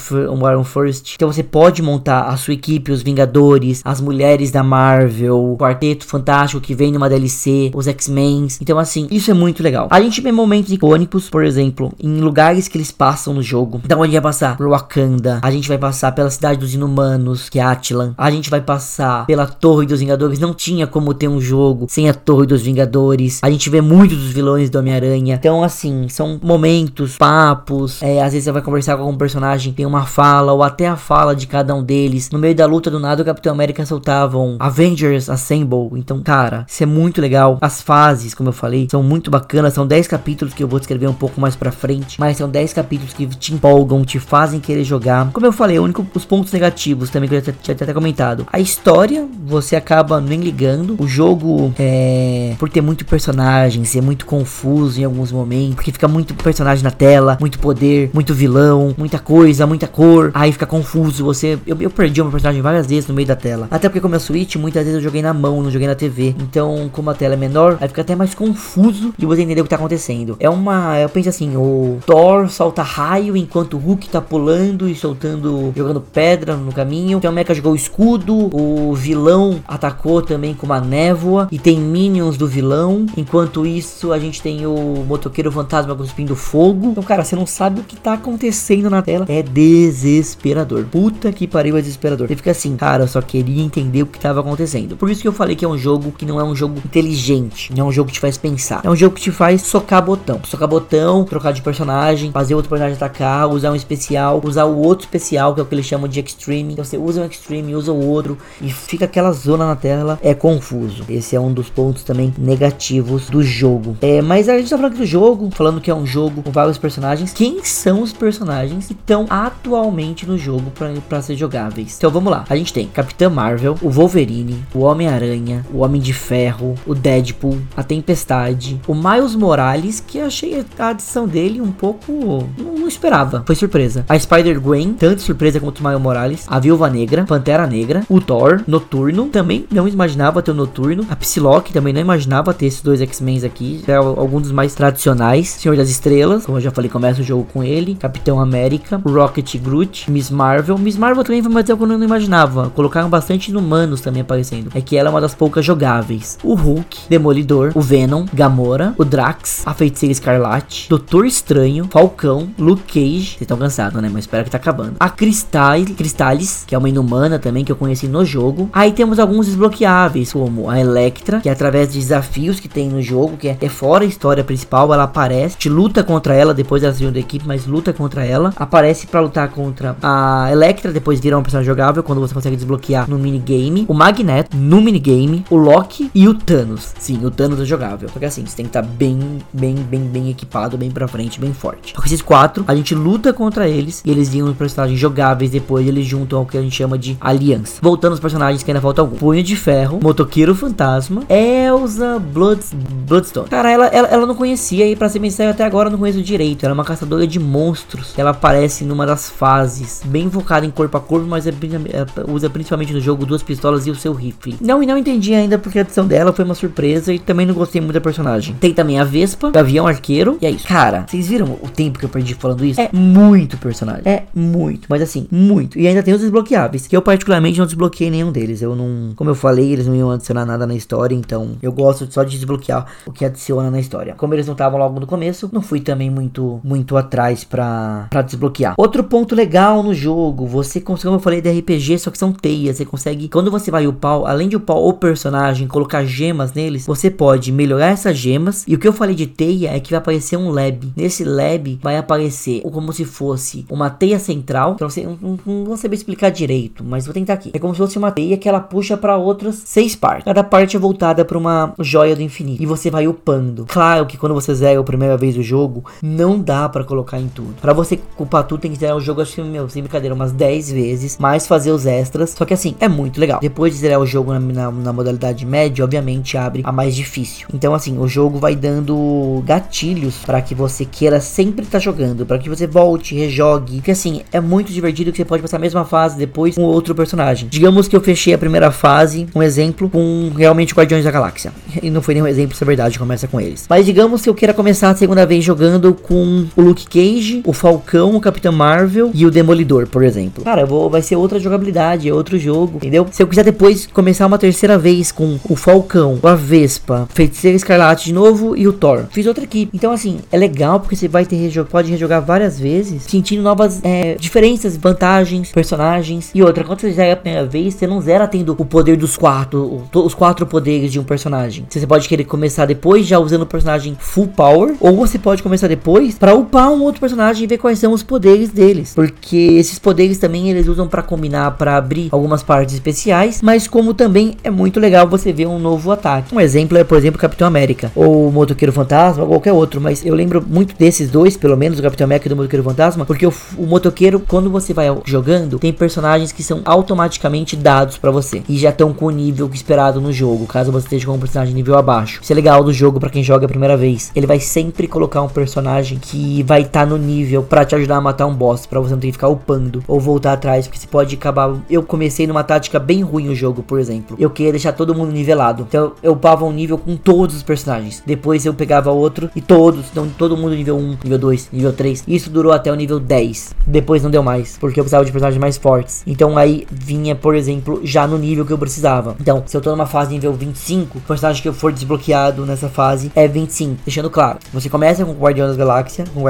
o 0.60 0.64
First. 0.64 1.14
Então 1.14 1.30
você 1.32 1.42
pode 1.42 1.82
montar 1.82 2.22
a 2.22 2.36
sua 2.36 2.54
equipe, 2.54 2.90
os 2.90 3.02
Vingadores, 3.02 3.82
as 3.84 4.00
mulheres 4.00 4.50
da 4.50 4.62
Marvel, 4.62 5.52
o 5.52 5.56
Quarteto 5.56 6.06
Fantástico 6.06 6.60
que 6.60 6.74
vem 6.74 6.92
numa 6.92 7.08
DLC, 7.08 7.70
os 7.74 7.86
X-Men. 7.86 8.48
Então 8.60 8.78
assim, 8.78 9.06
isso 9.10 9.30
é 9.30 9.34
muito 9.34 9.62
legal. 9.62 9.88
A 9.90 10.00
gente 10.00 10.20
vê 10.20 10.32
momentos 10.32 10.72
icônicos, 10.72 11.28
por 11.30 11.44
exemplo, 11.44 11.92
em 12.00 12.20
lugares 12.20 12.68
que 12.68 12.76
eles 12.76 12.90
passam 12.90 13.34
no 13.34 13.42
jogo. 13.42 13.80
Então 13.84 14.02
a 14.02 14.06
gente 14.06 14.14
vai 14.14 14.22
passar 14.22 14.56
por 14.56 14.68
Wakanda, 14.68 15.40
a 15.42 15.50
gente 15.50 15.68
vai 15.68 15.78
passar 15.78 16.12
pela 16.12 16.30
cidade 16.30 16.58
dos 16.58 16.74
Inumanos, 16.74 17.48
que 17.48 17.58
é 17.58 17.62
Atlan. 17.62 18.14
A 18.16 18.30
gente 18.30 18.50
vai 18.50 18.60
passar 18.60 19.26
pela 19.26 19.46
Torre 19.46 19.86
dos 19.86 20.00
Vingadores. 20.00 20.38
Não 20.38 20.54
tinha 20.54 20.86
como 20.86 21.14
ter 21.14 21.28
um 21.28 21.40
jogo 21.40 21.86
sem 21.88 22.08
a 22.08 22.14
Torre 22.14 22.46
dos 22.46 22.62
Vingadores. 22.62 23.40
A 23.42 23.50
gente 23.50 23.68
vê 23.70 23.80
muitos 23.80 24.18
dos 24.18 24.30
vilões 24.30 24.70
do 24.70 24.78
Homem-Aranha. 24.78 25.34
Então, 25.34 25.62
assim, 25.62 26.08
são 26.08 26.38
momentos, 26.42 27.16
papos. 27.16 27.83
É, 28.00 28.22
às 28.22 28.32
vezes 28.32 28.44
você 28.44 28.52
vai 28.52 28.62
conversar 28.62 28.96
com 28.96 29.02
algum 29.02 29.16
personagem, 29.16 29.72
tem 29.72 29.86
uma 29.86 30.04
fala, 30.04 30.52
ou 30.52 30.62
até 30.62 30.86
a 30.86 30.96
fala 30.96 31.34
de 31.34 31.46
cada 31.46 31.74
um 31.74 31.82
deles. 31.82 32.30
No 32.30 32.38
meio 32.38 32.54
da 32.54 32.66
luta, 32.66 32.90
do 32.90 33.00
nada, 33.00 33.22
o 33.22 33.24
Capitão 33.24 33.52
América 33.52 33.84
soltavam 33.86 34.56
Avengers 34.60 35.30
Assemble. 35.30 35.90
Então, 35.94 36.22
cara, 36.22 36.66
isso 36.68 36.82
é 36.82 36.86
muito 36.86 37.20
legal. 37.20 37.58
As 37.60 37.80
fases, 37.80 38.34
como 38.34 38.50
eu 38.50 38.52
falei, 38.52 38.86
são 38.90 39.02
muito 39.02 39.30
bacanas. 39.30 39.74
São 39.74 39.86
10 39.86 40.06
capítulos 40.06 40.54
que 40.54 40.62
eu 40.62 40.68
vou 40.68 40.78
descrever 40.78 41.06
um 41.06 41.14
pouco 41.14 41.40
mais 41.40 41.56
pra 41.56 41.72
frente. 41.72 42.20
Mas 42.20 42.36
são 42.36 42.48
10 42.48 42.72
capítulos 42.72 43.12
que 43.12 43.26
te 43.26 43.54
empolgam, 43.54 44.04
te 44.04 44.18
fazem 44.18 44.60
querer 44.60 44.84
jogar. 44.84 45.30
Como 45.32 45.46
eu 45.46 45.52
falei, 45.52 45.78
único, 45.78 46.06
os 46.14 46.24
pontos 46.24 46.52
negativos 46.52 47.10
também 47.10 47.28
que 47.28 47.34
eu 47.34 47.42
já 47.42 47.52
tinha 47.52 47.74
até 47.74 47.92
comentado. 47.92 48.46
A 48.52 48.60
história, 48.60 49.26
você 49.46 49.76
acaba 49.76 50.20
nem 50.20 50.40
ligando. 50.40 50.96
O 50.98 51.06
jogo, 51.06 51.72
é. 51.78 52.54
Por 52.58 52.68
ter 52.68 52.80
muito 52.80 53.04
personagem, 53.04 53.84
ser 53.84 54.02
muito 54.02 54.26
confuso 54.26 55.00
em 55.00 55.04
alguns 55.04 55.32
momentos. 55.32 55.76
Porque 55.76 55.92
fica 55.92 56.06
muito 56.06 56.34
personagem 56.34 56.84
na 56.84 56.90
tela, 56.90 57.38
muito 57.40 57.54
muito 57.54 57.58
poder, 57.74 58.10
muito 58.14 58.32
vilão, 58.32 58.94
muita 58.96 59.18
coisa, 59.18 59.66
muita 59.66 59.88
cor. 59.88 60.30
Aí 60.32 60.52
fica 60.52 60.64
confuso. 60.64 61.24
Você. 61.24 61.58
Eu, 61.66 61.76
eu 61.80 61.90
perdi 61.90 62.20
o 62.20 62.24
meu 62.24 62.32
personagem 62.32 62.62
várias 62.62 62.86
vezes 62.86 63.08
no 63.08 63.14
meio 63.14 63.26
da 63.26 63.34
tela. 63.34 63.66
Até 63.70 63.88
porque, 63.88 64.00
como 64.00 64.14
é 64.14 64.18
Switch, 64.18 64.54
muitas 64.56 64.84
vezes 64.84 64.98
eu 64.98 65.02
joguei 65.02 65.20
na 65.20 65.34
mão, 65.34 65.62
não 65.62 65.70
joguei 65.70 65.88
na 65.88 65.94
TV. 65.94 66.34
Então, 66.38 66.88
como 66.92 67.10
a 67.10 67.14
tela 67.14 67.34
é 67.34 67.36
menor, 67.36 67.76
aí 67.80 67.88
fica 67.88 68.02
até 68.02 68.14
mais 68.14 68.34
confuso 68.34 69.12
de 69.18 69.26
você 69.26 69.42
entender 69.42 69.60
o 69.60 69.64
que 69.64 69.70
tá 69.70 69.76
acontecendo. 69.76 70.36
É 70.38 70.48
uma. 70.48 70.98
Eu 71.00 71.08
penso 71.08 71.28
assim: 71.28 71.56
o 71.56 71.98
Thor 72.06 72.48
solta 72.48 72.82
raio 72.82 73.36
enquanto 73.36 73.74
o 73.74 73.78
Hulk 73.78 74.08
tá 74.08 74.20
pulando 74.20 74.88
e 74.88 74.94
soltando. 74.94 75.72
jogando 75.76 76.00
pedra 76.00 76.56
no 76.56 76.72
caminho. 76.72 77.18
Então, 77.18 77.32
o 77.32 77.34
Mecha 77.34 77.54
jogou 77.54 77.74
escudo. 77.74 78.50
O 78.54 78.94
vilão 78.94 79.60
atacou 79.66 80.22
também 80.22 80.54
com 80.54 80.66
uma 80.66 80.80
névoa. 80.80 81.48
E 81.50 81.58
tem 81.58 81.78
minions 81.78 82.36
do 82.36 82.46
vilão. 82.46 83.06
Enquanto 83.16 83.66
isso, 83.66 84.12
a 84.12 84.18
gente 84.18 84.40
tem 84.40 84.66
o 84.66 85.04
motoqueiro 85.06 85.50
fantasma 85.50 85.94
cuspindo 85.94 86.36
fogo. 86.36 86.90
Então, 86.90 87.02
cara, 87.02 87.24
você 87.24 87.34
não 87.34 87.46
sabe 87.46 87.63
o 87.68 87.84
que 87.84 87.96
tá 87.96 88.14
acontecendo 88.14 88.90
na 88.90 89.02
tela. 89.02 89.26
É 89.28 89.42
desesperador. 89.42 90.84
Puta 90.84 91.32
que 91.32 91.46
pariu, 91.46 91.76
é 91.76 91.80
desesperador. 91.80 92.28
Você 92.28 92.36
fica 92.36 92.50
assim, 92.50 92.76
cara, 92.76 93.04
eu 93.04 93.08
só 93.08 93.20
queria 93.20 93.62
entender 93.62 94.02
o 94.02 94.06
que 94.06 94.18
tava 94.18 94.40
acontecendo. 94.40 94.96
Por 94.96 95.10
isso 95.10 95.22
que 95.22 95.28
eu 95.28 95.32
falei 95.32 95.56
que 95.56 95.64
é 95.64 95.68
um 95.68 95.78
jogo 95.78 96.12
que 96.12 96.24
não 96.24 96.40
é 96.40 96.44
um 96.44 96.54
jogo 96.54 96.78
inteligente. 96.84 97.72
Não 97.74 97.86
é 97.86 97.88
um 97.88 97.92
jogo 97.92 98.08
que 98.08 98.14
te 98.14 98.20
faz 98.20 98.36
pensar. 98.36 98.80
É 98.84 98.90
um 98.90 98.96
jogo 98.96 99.14
que 99.14 99.22
te 99.22 99.30
faz 99.30 99.62
socar 99.62 100.04
botão. 100.04 100.40
Socar 100.44 100.68
botão, 100.68 101.24
trocar 101.24 101.52
de 101.52 101.62
personagem, 101.62 102.30
fazer 102.32 102.54
outro 102.54 102.68
personagem 102.68 102.96
atacar, 102.96 103.48
usar 103.48 103.70
um 103.70 103.76
especial, 103.76 104.40
usar 104.44 104.64
o 104.64 104.78
outro 104.78 105.04
especial, 105.06 105.54
que 105.54 105.60
é 105.60 105.62
o 105.62 105.66
que 105.66 105.74
eles 105.74 105.86
chamam 105.86 106.08
de 106.08 106.20
Extreme. 106.20 106.72
Então 106.72 106.84
você 106.84 106.96
usa 106.96 107.22
um 107.22 107.26
Extreme, 107.26 107.74
usa 107.74 107.92
o 107.92 108.06
outro 108.06 108.38
e 108.60 108.70
fica 108.70 109.04
aquela 109.04 109.32
zona 109.32 109.66
na 109.66 109.76
tela. 109.76 110.18
É 110.22 110.34
confuso. 110.34 111.04
Esse 111.08 111.36
é 111.36 111.40
um 111.40 111.52
dos 111.52 111.68
pontos 111.68 112.02
também 112.02 112.32
negativos 112.38 113.28
do 113.28 113.42
jogo. 113.42 113.96
É, 114.00 114.20
mas 114.22 114.48
a 114.48 114.56
gente 114.58 114.70
tá 114.70 114.76
falando 114.76 114.96
do 114.96 115.06
jogo, 115.06 115.50
falando 115.50 115.80
que 115.80 115.90
é 115.90 115.94
um 115.94 116.06
jogo 116.06 116.42
com 116.42 116.50
vários 116.50 116.78
personagens. 116.78 117.32
Quem 117.32 117.53
são 117.62 118.02
os 118.02 118.12
personagens 118.12 118.86
que 118.86 118.92
estão 118.92 119.26
atualmente 119.28 120.26
no 120.26 120.38
jogo 120.38 120.72
para 121.08 121.22
ser 121.22 121.36
jogáveis? 121.36 121.96
Então 121.96 122.10
vamos 122.10 122.30
lá. 122.30 122.44
A 122.48 122.56
gente 122.56 122.72
tem 122.72 122.86
Capitã 122.86 123.28
Marvel, 123.28 123.76
o 123.82 123.90
Wolverine, 123.90 124.64
o 124.74 124.80
Homem-Aranha, 124.80 125.64
o 125.72 125.78
Homem 125.78 126.00
de 126.00 126.12
Ferro, 126.12 126.74
o 126.86 126.94
Deadpool, 126.94 127.58
a 127.76 127.82
Tempestade, 127.82 128.80
o 128.86 128.94
Miles 128.94 129.34
Morales, 129.34 130.00
que 130.00 130.20
achei 130.20 130.64
a 130.78 130.88
adição 130.88 131.26
dele 131.26 131.60
um 131.60 131.72
pouco. 131.72 132.48
Não, 132.56 132.74
não 132.78 132.88
esperava, 132.88 133.42
foi 133.46 133.54
surpresa. 133.54 134.04
A 134.08 134.18
Spider-Gwen, 134.18 134.94
tanto 134.94 135.22
surpresa 135.22 135.60
quanto 135.60 135.80
o 135.80 135.84
Miles 135.84 136.00
Morales, 136.00 136.46
a 136.48 136.58
Viúva 136.58 136.88
Negra, 136.88 137.24
Pantera 137.24 137.66
Negra, 137.66 138.04
o 138.08 138.20
Thor, 138.20 138.62
Noturno, 138.66 139.26
também 139.26 139.66
não 139.70 139.86
imaginava 139.86 140.42
ter 140.42 140.50
o 140.50 140.54
Noturno, 140.54 141.06
a 141.10 141.16
Psylocke 141.16 141.72
também 141.72 141.92
não 141.92 142.00
imaginava 142.00 142.54
ter 142.54 142.66
esses 142.66 142.82
dois 142.82 143.00
X-Men 143.00 143.34
aqui, 143.44 143.82
é 143.88 143.94
algum 143.94 144.40
dos 144.40 144.52
mais 144.52 144.74
tradicionais, 144.74 145.48
Senhor 145.48 145.76
das 145.76 145.88
Estrelas, 145.88 146.46
como 146.46 146.58
eu 146.58 146.62
já 146.62 146.70
falei, 146.70 146.90
começa 146.90 147.20
o 147.20 147.24
jogo 147.24 147.43
com 147.44 147.62
ele, 147.62 147.94
Capitão 147.94 148.40
América, 148.40 149.00
Rocket 149.04 149.56
Groot, 149.56 150.10
Miss 150.10 150.30
Marvel, 150.30 150.78
Miss 150.78 150.96
Marvel 150.96 151.24
também 151.24 151.42
foi 151.42 151.50
uma 151.50 151.62
coisa 151.62 151.76
que 151.76 151.82
eu 151.82 151.86
não 151.86 152.02
imaginava, 152.02 152.70
colocaram 152.70 153.08
bastante 153.08 153.54
humanos 153.54 154.00
também 154.00 154.22
aparecendo, 154.22 154.70
é 154.74 154.80
que 154.80 154.96
ela 154.96 155.08
é 155.08 155.10
uma 155.10 155.20
das 155.20 155.34
poucas 155.34 155.64
jogáveis. 155.64 156.38
O 156.42 156.54
Hulk, 156.54 157.02
Demolidor, 157.08 157.72
o 157.74 157.80
Venom, 157.80 158.26
Gamora, 158.32 158.94
o 158.98 159.04
Drax, 159.04 159.62
a 159.66 159.74
Feiticeira 159.74 160.12
Escarlate, 160.12 160.88
Doutor 160.88 161.26
Estranho, 161.26 161.88
Falcão, 161.90 162.48
Luke 162.58 162.82
Cage, 162.92 163.30
vocês 163.30 163.42
estão 163.42 163.56
cansados, 163.56 164.00
né? 164.00 164.10
Mas 164.12 164.24
espera 164.24 164.44
que 164.44 164.50
tá 164.50 164.58
acabando. 164.58 164.94
A 164.98 165.08
Cristal, 165.08 165.84
Cristalis, 165.96 166.64
que 166.66 166.74
é 166.74 166.78
uma 166.78 166.88
inumana 166.88 167.38
também 167.38 167.64
que 167.64 167.72
eu 167.72 167.76
conheci 167.76 168.06
no 168.06 168.24
jogo. 168.24 168.68
Aí 168.72 168.92
temos 168.92 169.18
alguns 169.18 169.46
desbloqueáveis, 169.46 170.32
como 170.32 170.68
a 170.68 170.78
Electra, 170.78 171.40
que 171.40 171.48
é 171.48 171.52
através 171.52 171.92
de 171.92 171.98
desafios 171.98 172.60
que 172.60 172.68
tem 172.68 172.88
no 172.88 173.02
jogo, 173.02 173.36
que 173.36 173.48
é, 173.48 173.56
é 173.60 173.68
fora 173.68 174.04
a 174.04 174.06
história 174.06 174.44
principal, 174.44 174.92
ela 174.92 175.04
aparece, 175.04 175.56
te 175.56 175.68
luta 175.68 176.02
contra 176.02 176.34
ela, 176.34 176.54
depois 176.54 176.82
da 176.82 176.90
equipe, 176.90 177.33
mas 177.44 177.66
luta 177.66 177.92
contra 177.92 178.24
ela. 178.24 178.52
Aparece 178.56 179.06
para 179.06 179.20
lutar 179.20 179.48
contra 179.50 179.96
a 180.02 180.48
Electra, 180.50 180.92
depois 180.92 181.20
vira 181.20 181.36
uma 181.36 181.42
personagem 181.42 181.66
jogável, 181.66 182.02
quando 182.02 182.20
você 182.20 182.34
consegue 182.34 182.56
desbloquear 182.56 183.08
no 183.08 183.18
minigame. 183.18 183.84
O 183.88 183.94
Magneto, 183.94 184.56
no 184.56 184.80
minigame, 184.80 185.44
o 185.50 185.56
Loki 185.56 186.10
e 186.14 186.28
o 186.28 186.34
Thanos. 186.34 186.92
Sim, 186.98 187.24
o 187.24 187.30
Thanos 187.30 187.60
é 187.60 187.64
jogável. 187.64 188.08
Porque 188.10 188.26
assim, 188.26 188.44
você 188.46 188.56
tem 188.56 188.64
que 188.66 188.70
estar 188.70 188.82
tá 188.82 188.88
bem, 188.88 189.38
bem, 189.52 189.74
bem, 189.74 190.00
bem 190.00 190.30
equipado, 190.30 190.76
bem 190.76 190.90
pra 190.90 191.08
frente, 191.08 191.40
bem 191.40 191.52
forte. 191.52 191.94
Com 191.94 192.04
esses 192.04 192.22
quatro, 192.22 192.64
a 192.66 192.74
gente 192.74 192.94
luta 192.94 193.32
contra 193.32 193.68
eles 193.68 194.02
e 194.04 194.10
eles 194.10 194.28
viram 194.28 194.48
os 194.48 194.56
personagens 194.56 194.98
jogáveis. 194.98 195.50
Depois 195.50 195.86
eles 195.86 196.06
juntam 196.06 196.38
ao 196.40 196.46
que 196.46 196.58
a 196.58 196.62
gente 196.62 196.74
chama 196.74 196.98
de 196.98 197.16
aliança. 197.20 197.78
Voltando 197.82 198.12
aos 198.12 198.20
personagens 198.20 198.62
que 198.62 198.70
ainda 198.70 198.80
falta 198.80 199.00
algum: 199.00 199.16
Punho 199.16 199.42
de 199.42 199.56
Ferro, 199.56 200.00
Motoqueiro 200.02 200.54
Fantasma, 200.54 201.22
Elsa 201.28 202.18
Blood, 202.18 202.60
Bloodstone. 203.06 203.48
Cara, 203.48 203.70
ela, 203.70 203.86
ela, 203.86 204.08
ela 204.08 204.26
não 204.26 204.34
conhecia 204.34 204.86
e 204.86 204.96
pra 204.96 205.08
ser 205.08 205.24
sério, 205.30 205.52
até 205.52 205.64
agora 205.64 205.88
eu 205.88 205.92
não 205.92 205.98
conheço 205.98 206.22
direito. 206.22 206.64
Ela 206.64 206.72
é 206.72 206.74
uma 206.74 206.84
caçadora 206.84 207.23
de 207.26 207.38
monstros. 207.38 208.14
Ela 208.16 208.30
aparece 208.30 208.84
numa 208.84 209.06
das 209.06 209.28
fases, 209.28 210.02
bem 210.04 210.30
focada 210.30 210.64
em 210.66 210.70
corpo 210.70 210.96
a 210.96 211.00
corpo, 211.00 211.26
mas 211.26 211.46
é, 211.46 211.50
é, 211.50 212.30
usa 212.30 212.48
principalmente 212.48 212.92
no 212.92 213.00
jogo 213.00 213.26
duas 213.26 213.42
pistolas 213.42 213.86
e 213.86 213.90
o 213.90 213.94
seu 213.94 214.12
rifle. 214.12 214.56
Não, 214.60 214.82
e 214.82 214.86
não 214.86 214.98
entendi 214.98 215.34
ainda 215.34 215.58
porque 215.58 215.78
a 215.78 215.82
adição 215.82 216.06
dela 216.06 216.32
foi 216.32 216.44
uma 216.44 216.54
surpresa 216.54 217.12
e 217.12 217.18
também 217.18 217.46
não 217.46 217.54
gostei 217.54 217.80
muito 217.80 217.94
da 217.94 218.00
personagem. 218.00 218.54
Tem 218.56 218.72
também 218.72 218.98
a 218.98 219.04
Vespa, 219.04 219.52
o 219.54 219.58
Avião 219.58 219.86
Arqueiro, 219.86 220.38
e 220.40 220.46
é 220.46 220.50
isso. 220.50 220.66
Cara, 220.66 221.06
vocês 221.08 221.28
viram 221.28 221.58
o 221.62 221.68
tempo 221.68 221.98
que 221.98 222.04
eu 222.04 222.08
perdi 222.08 222.34
falando 222.34 222.64
isso? 222.64 222.80
É 222.80 222.88
muito 222.92 223.56
personagem. 223.58 224.02
É 224.04 224.24
muito, 224.34 224.86
mas 224.88 225.02
assim, 225.02 225.26
muito. 225.30 225.78
E 225.78 225.86
ainda 225.86 226.02
tem 226.02 226.14
os 226.14 226.20
desbloqueáveis, 226.20 226.86
que 226.86 226.96
eu 226.96 227.02
particularmente 227.02 227.58
não 227.58 227.66
desbloqueei 227.66 228.10
nenhum 228.10 228.32
deles. 228.32 228.62
Eu 228.62 228.74
não, 228.74 229.12
como 229.14 229.30
eu 229.30 229.34
falei, 229.34 229.72
eles 229.72 229.86
não 229.86 229.94
iam 229.94 230.10
adicionar 230.10 230.44
nada 230.44 230.66
na 230.66 230.74
história, 230.74 231.14
então 231.14 231.56
eu 231.62 231.72
gosto 231.72 232.10
só 232.10 232.22
de 232.22 232.36
desbloquear 232.36 232.86
o 233.06 233.12
que 233.12 233.24
adiciona 233.24 233.70
na 233.70 233.80
história. 233.80 234.14
Como 234.14 234.34
eles 234.34 234.46
não 234.46 234.52
estavam 234.52 234.78
logo 234.78 235.00
no 235.00 235.06
começo, 235.06 235.48
não 235.52 235.62
fui 235.62 235.80
também 235.80 236.10
muito, 236.10 236.60
muito 236.62 236.96
atrás 237.04 237.44
pra 237.44 238.08
desbloquear. 238.24 238.74
Outro 238.76 239.04
ponto 239.04 239.34
legal 239.34 239.82
no 239.82 239.94
jogo, 239.94 240.46
você 240.46 240.80
consegue, 240.80 241.04
como 241.04 241.16
eu 241.16 241.20
falei, 241.20 241.40
de 241.40 241.50
RPG, 241.50 241.98
só 241.98 242.10
que 242.10 242.18
são 242.18 242.32
teias. 242.32 242.76
Você 242.76 242.84
consegue, 242.84 243.28
quando 243.28 243.50
você 243.50 243.70
vai 243.70 243.86
upar, 243.86 244.22
além 244.26 244.48
de 244.48 244.56
upar 244.56 244.76
o 244.76 244.92
personagem, 244.92 245.68
colocar 245.68 246.04
gemas 246.04 246.52
neles, 246.52 246.86
você 246.86 247.10
pode 247.10 247.52
melhorar 247.52 247.88
essas 247.88 248.16
gemas. 248.16 248.64
E 248.66 248.74
o 248.74 248.78
que 248.78 248.88
eu 248.88 248.92
falei 248.92 249.14
de 249.14 249.26
teia 249.26 249.70
é 249.70 249.80
que 249.80 249.90
vai 249.90 249.98
aparecer 249.98 250.36
um 250.36 250.50
lab. 250.50 250.92
Nesse 250.96 251.24
lab 251.24 251.78
vai 251.82 251.96
aparecer 251.96 252.62
como 252.62 252.92
se 252.92 253.04
fosse 253.04 253.64
uma 253.70 253.90
teia 253.90 254.18
central. 254.18 254.76
Não, 254.80 254.90
sei, 254.90 255.06
não, 255.06 255.38
não 255.44 255.64
vou 255.64 255.76
saber 255.76 255.96
explicar 255.96 256.30
direito, 256.30 256.84
mas 256.84 257.04
vou 257.06 257.14
tentar 257.14 257.34
aqui. 257.34 257.50
É 257.52 257.58
como 257.58 257.74
se 257.74 257.78
fosse 257.78 257.98
uma 257.98 258.10
teia 258.10 258.36
que 258.36 258.48
ela 258.48 258.60
puxa 258.60 258.96
para 258.96 259.16
outras 259.16 259.62
seis 259.64 259.94
partes. 259.94 260.24
Cada 260.24 260.42
parte 260.42 260.76
é 260.76 260.80
voltada 260.80 261.24
para 261.24 261.38
uma 261.38 261.74
joia 261.78 262.16
do 262.16 262.22
infinito. 262.22 262.62
E 262.62 262.66
você 262.66 262.90
vai 262.90 263.06
upando. 263.06 263.66
Claro 263.68 264.06
que 264.06 264.16
quando 264.16 264.34
você 264.34 264.54
zera 264.54 264.80
a 264.80 264.84
primeira 264.84 265.16
vez 265.16 265.36
o 265.36 265.42
jogo, 265.42 265.84
não 266.02 266.38
dá 266.38 266.68
para 266.68 266.84
colocar 266.94 267.18
em 267.18 267.28
tudo. 267.28 267.54
Para 267.60 267.72
você 267.72 267.98
upar 268.18 268.44
tudo, 268.44 268.60
tem 268.60 268.70
que 268.70 268.78
zerar 268.78 268.96
o 268.96 269.00
jogo, 269.00 269.20
acho 269.20 269.34
que, 269.34 269.42
meu, 269.42 269.68
sem 269.68 269.82
brincadeira, 269.82 270.14
umas 270.14 270.32
10 270.32 270.70
vezes. 270.70 271.18
Mais 271.18 271.46
fazer 271.46 271.72
os 271.72 271.86
extras. 271.86 272.30
Só 272.30 272.44
que 272.44 272.54
assim, 272.54 272.76
é 272.78 272.88
muito 272.88 273.20
legal. 273.20 273.40
Depois 273.40 273.72
de 273.72 273.80
zerar 273.80 274.00
o 274.00 274.06
jogo 274.06 274.32
na, 274.32 274.38
na, 274.38 274.70
na 274.70 274.92
modalidade 274.92 275.44
média, 275.44 275.84
obviamente 275.84 276.36
abre 276.36 276.62
a 276.64 276.72
mais 276.72 276.94
difícil. 276.94 277.48
Então, 277.52 277.74
assim, 277.74 277.98
o 277.98 278.06
jogo 278.06 278.38
vai 278.38 278.54
dando 278.54 279.42
gatilhos 279.44 280.16
para 280.24 280.40
que 280.40 280.54
você 280.54 280.84
queira 280.84 281.20
sempre 281.20 281.64
estar 281.64 281.78
tá 281.78 281.84
jogando. 281.84 282.24
para 282.24 282.38
que 282.38 282.48
você 282.48 282.66
volte, 282.66 283.14
rejogue. 283.14 283.76
Porque 283.76 283.90
assim, 283.90 284.22
é 284.32 284.40
muito 284.40 284.72
divertido 284.72 285.10
que 285.10 285.16
você 285.16 285.24
pode 285.24 285.42
passar 285.42 285.56
a 285.56 285.60
mesma 285.60 285.84
fase 285.84 286.16
depois 286.16 286.54
com 286.54 286.62
outro 286.62 286.94
personagem. 286.94 287.48
Digamos 287.48 287.88
que 287.88 287.96
eu 287.96 288.00
fechei 288.00 288.34
a 288.34 288.38
primeira 288.38 288.70
fase, 288.70 289.26
um 289.34 289.42
exemplo, 289.42 289.90
com 289.90 290.30
realmente 290.36 290.74
Guardiões 290.74 291.04
da 291.04 291.10
Galáxia. 291.10 291.52
E 291.82 291.90
não 291.90 292.00
foi 292.00 292.14
nenhum 292.14 292.26
exemplo, 292.26 292.56
se 292.56 292.62
é 292.62 292.66
verdade, 292.66 292.98
começa 292.98 293.26
com 293.26 293.40
eles. 293.40 293.66
Mas 293.68 293.84
digamos 293.84 294.22
que 294.22 294.28
eu 294.28 294.34
queira 294.34 294.54
começar 294.54 294.90
a 294.90 294.94
segunda 294.94 295.26
vez 295.26 295.44
jogando 295.44 295.92
com 295.92 296.46
o 296.56 296.60
Luke 296.60 296.83
Cage, 296.88 297.42
o 297.44 297.52
Falcão, 297.52 298.14
o 298.16 298.20
Capitão 298.20 298.52
Marvel 298.52 299.10
e 299.14 299.26
o 299.26 299.30
Demolidor, 299.30 299.86
por 299.86 300.02
exemplo. 300.02 300.44
Cara, 300.44 300.66
vou, 300.66 300.90
vai 300.90 301.02
ser 301.02 301.16
outra 301.16 301.38
jogabilidade, 301.38 302.08
é 302.08 302.12
outro 302.12 302.38
jogo, 302.38 302.76
entendeu? 302.76 303.06
Se 303.10 303.22
eu 303.22 303.26
quiser 303.26 303.44
depois 303.44 303.86
começar 303.86 304.26
uma 304.26 304.38
terceira 304.38 304.76
vez 304.76 305.12
com 305.12 305.38
o 305.48 305.56
Falcão, 305.56 306.18
a 306.22 306.34
Vespa, 306.34 307.08
Feiticeira 307.12 307.56
Escarlate 307.56 308.06
de 308.06 308.12
novo 308.12 308.56
e 308.56 308.66
o 308.66 308.72
Thor. 308.72 309.04
Fiz 309.10 309.26
outra 309.26 309.44
equipe. 309.44 309.70
Então, 309.74 309.92
assim, 309.92 310.18
é 310.30 310.36
legal 310.36 310.80
porque 310.80 310.96
você 310.96 311.08
vai 311.08 311.24
ter 311.24 311.44
pode 311.64 311.90
rejogar 311.90 312.22
várias 312.22 312.58
vezes, 312.58 313.02
sentindo 313.02 313.42
novas 313.42 313.80
é, 313.84 314.14
diferenças, 314.18 314.76
vantagens, 314.76 315.50
personagens. 315.50 316.30
E 316.34 316.42
outra, 316.42 316.64
quando 316.64 316.80
você 316.80 316.92
zera 316.92 317.12
a 317.12 317.16
primeira 317.16 317.46
vez, 317.46 317.74
você 317.74 317.86
não 317.86 318.00
zera 318.00 318.26
tendo 318.26 318.54
o 318.58 318.64
poder 318.64 318.96
dos 318.96 319.16
quatro, 319.16 319.82
os 319.92 320.14
quatro 320.14 320.46
poderes 320.46 320.90
de 320.90 320.98
um 320.98 321.04
personagem. 321.04 321.66
Você 321.68 321.86
pode 321.86 322.08
querer 322.08 322.24
começar 322.24 322.66
depois 322.66 323.06
já 323.06 323.18
usando 323.18 323.42
o 323.42 323.46
personagem 323.46 323.96
full 323.98 324.28
power, 324.28 324.74
ou 324.80 324.96
você 324.96 325.18
pode 325.18 325.42
começar 325.42 325.68
depois 325.68 326.16
para 326.18 326.34
upar 326.34 326.70
um 326.74 326.82
outro 326.82 327.00
personagem 327.00 327.44
e 327.44 327.46
ver 327.46 327.58
quais 327.58 327.78
são 327.78 327.92
os 327.92 328.02
poderes 328.02 328.50
deles, 328.50 328.92
porque 328.94 329.36
esses 329.36 329.78
poderes 329.78 330.18
também 330.18 330.50
eles 330.50 330.68
usam 330.68 330.86
para 330.88 331.02
combinar 331.02 331.52
para 331.52 331.76
abrir 331.76 332.08
algumas 332.10 332.42
partes 332.42 332.74
especiais, 332.74 333.40
mas 333.42 333.66
como 333.66 333.94
também 333.94 334.34
é 334.42 334.50
muito 334.50 334.78
legal 334.80 335.08
você 335.08 335.32
ver 335.32 335.46
um 335.46 335.58
novo 335.58 335.90
ataque. 335.90 336.34
Um 336.34 336.40
exemplo 336.40 336.76
é, 336.76 336.84
por 336.84 336.98
exemplo, 336.98 337.18
o 337.18 337.20
Capitão 337.20 337.46
América 337.46 337.90
ou 337.94 338.28
o 338.28 338.32
Motoqueiro 338.32 338.72
Fantasma 338.72 339.22
ou 339.22 339.30
qualquer 339.30 339.52
outro, 339.52 339.80
mas 339.80 340.04
eu 340.04 340.14
lembro 340.14 340.44
muito 340.46 340.74
desses 340.76 341.10
dois, 341.10 341.36
pelo 341.36 341.56
menos 341.56 341.78
o 341.78 341.82
Capitão 341.82 342.04
América 342.04 342.28
e 342.28 342.30
do 342.30 342.36
Motoqueiro 342.36 342.64
Fantasma, 342.64 343.04
porque 343.04 343.26
o, 343.26 343.32
o 343.56 343.66
motoqueiro, 343.66 344.20
quando 344.20 344.50
você 344.50 344.72
vai 344.72 344.86
jogando, 345.04 345.58
tem 345.58 345.72
personagens 345.72 346.32
que 346.32 346.42
são 346.42 346.62
automaticamente 346.64 347.56
dados 347.56 347.98
para 347.98 348.10
você 348.10 348.42
e 348.48 348.58
já 348.58 348.70
estão 348.70 348.92
com 348.92 349.06
o 349.06 349.10
nível 349.10 349.50
esperado 349.52 350.00
no 350.00 350.12
jogo, 350.12 350.46
caso 350.46 350.72
você 350.72 350.86
esteja 350.86 351.06
com 351.06 351.12
um 351.12 351.18
personagem 351.18 351.54
nível 351.54 351.76
abaixo. 351.76 352.20
Isso 352.22 352.32
é 352.32 352.34
legal 352.34 352.62
do 352.62 352.72
jogo 352.72 353.00
para 353.00 353.10
quem 353.10 353.22
joga 353.22 353.46
a 353.46 353.48
primeira 353.48 353.76
vez. 353.76 354.10
Ele 354.14 354.26
vai 354.26 354.40
sempre 354.40 354.86
colocar 354.88 355.22
um 355.22 355.28
personagem 355.28 355.98
que 356.00 356.42
vai 356.42 356.63
estar 356.68 356.80
tá 356.80 356.86
no 356.86 356.98
nível 356.98 357.42
para 357.42 357.64
te 357.64 357.74
ajudar 357.74 357.96
a 357.96 358.00
matar 358.00 358.26
um 358.26 358.34
boss, 358.34 358.66
para 358.66 358.80
você 358.80 358.92
não 358.92 359.00
ter 359.00 359.08
que 359.08 359.12
ficar 359.12 359.28
upando 359.28 359.82
ou 359.86 360.00
voltar 360.00 360.32
atrás, 360.32 360.66
porque 360.66 360.78
você 360.78 360.86
pode 360.86 361.14
acabar. 361.14 361.54
Eu 361.68 361.82
comecei 361.82 362.26
numa 362.26 362.44
tática 362.44 362.78
bem 362.78 363.02
ruim 363.02 363.28
o 363.28 363.34
jogo, 363.34 363.62
por 363.62 363.78
exemplo. 363.78 364.16
Eu 364.18 364.30
queria 364.30 364.52
deixar 364.52 364.72
todo 364.72 364.94
mundo 364.94 365.12
nivelado. 365.12 365.66
Então 365.68 365.92
eu 366.02 366.12
upava 366.12 366.44
um 366.44 366.52
nível 366.52 366.78
com 366.78 366.96
todos 366.96 367.36
os 367.36 367.42
personagens. 367.42 368.02
Depois 368.04 368.44
eu 368.44 368.54
pegava 368.54 368.90
outro 368.90 369.30
e 369.34 369.40
todos, 369.40 369.86
então 369.90 370.08
todo 370.08 370.36
mundo 370.36 370.54
nível 370.54 370.76
1, 370.76 370.98
nível 371.04 371.18
2, 371.18 371.48
nível 371.52 371.72
3. 371.72 372.04
Isso 372.06 372.30
durou 372.30 372.52
até 372.52 372.72
o 372.72 372.74
nível 372.74 373.00
10. 373.00 373.54
Depois 373.66 374.02
não 374.02 374.10
deu 374.10 374.22
mais, 374.22 374.56
porque 374.58 374.80
eu 374.80 374.84
precisava 374.84 375.04
de 375.04 375.12
personagens 375.12 375.40
mais 375.40 375.56
fortes. 375.56 376.02
Então 376.06 376.36
aí 376.36 376.66
vinha, 376.70 377.14
por 377.14 377.34
exemplo, 377.34 377.80
já 377.84 378.06
no 378.06 378.18
nível 378.18 378.44
que 378.44 378.52
eu 378.52 378.58
precisava. 378.58 379.16
Então, 379.20 379.42
se 379.46 379.56
eu 379.56 379.60
tô 379.60 379.70
numa 379.70 379.86
fase 379.86 380.12
nível 380.12 380.32
25, 380.32 380.98
o 380.98 381.00
personagem 381.00 381.42
que 381.42 381.48
eu 381.48 381.54
for 381.54 381.72
desbloqueado 381.72 382.44
nessa 382.46 382.68
fase 382.68 383.10
é 383.14 383.26
25. 383.26 383.80
Deixando 383.84 384.10
claro, 384.10 384.38
você 384.52 384.68
começa 384.68 385.04
com 385.04 385.12
o 385.12 385.14
Guardião 385.14 385.46
das 385.46 385.56
Galáxias, 385.56 386.08
com 386.08 386.22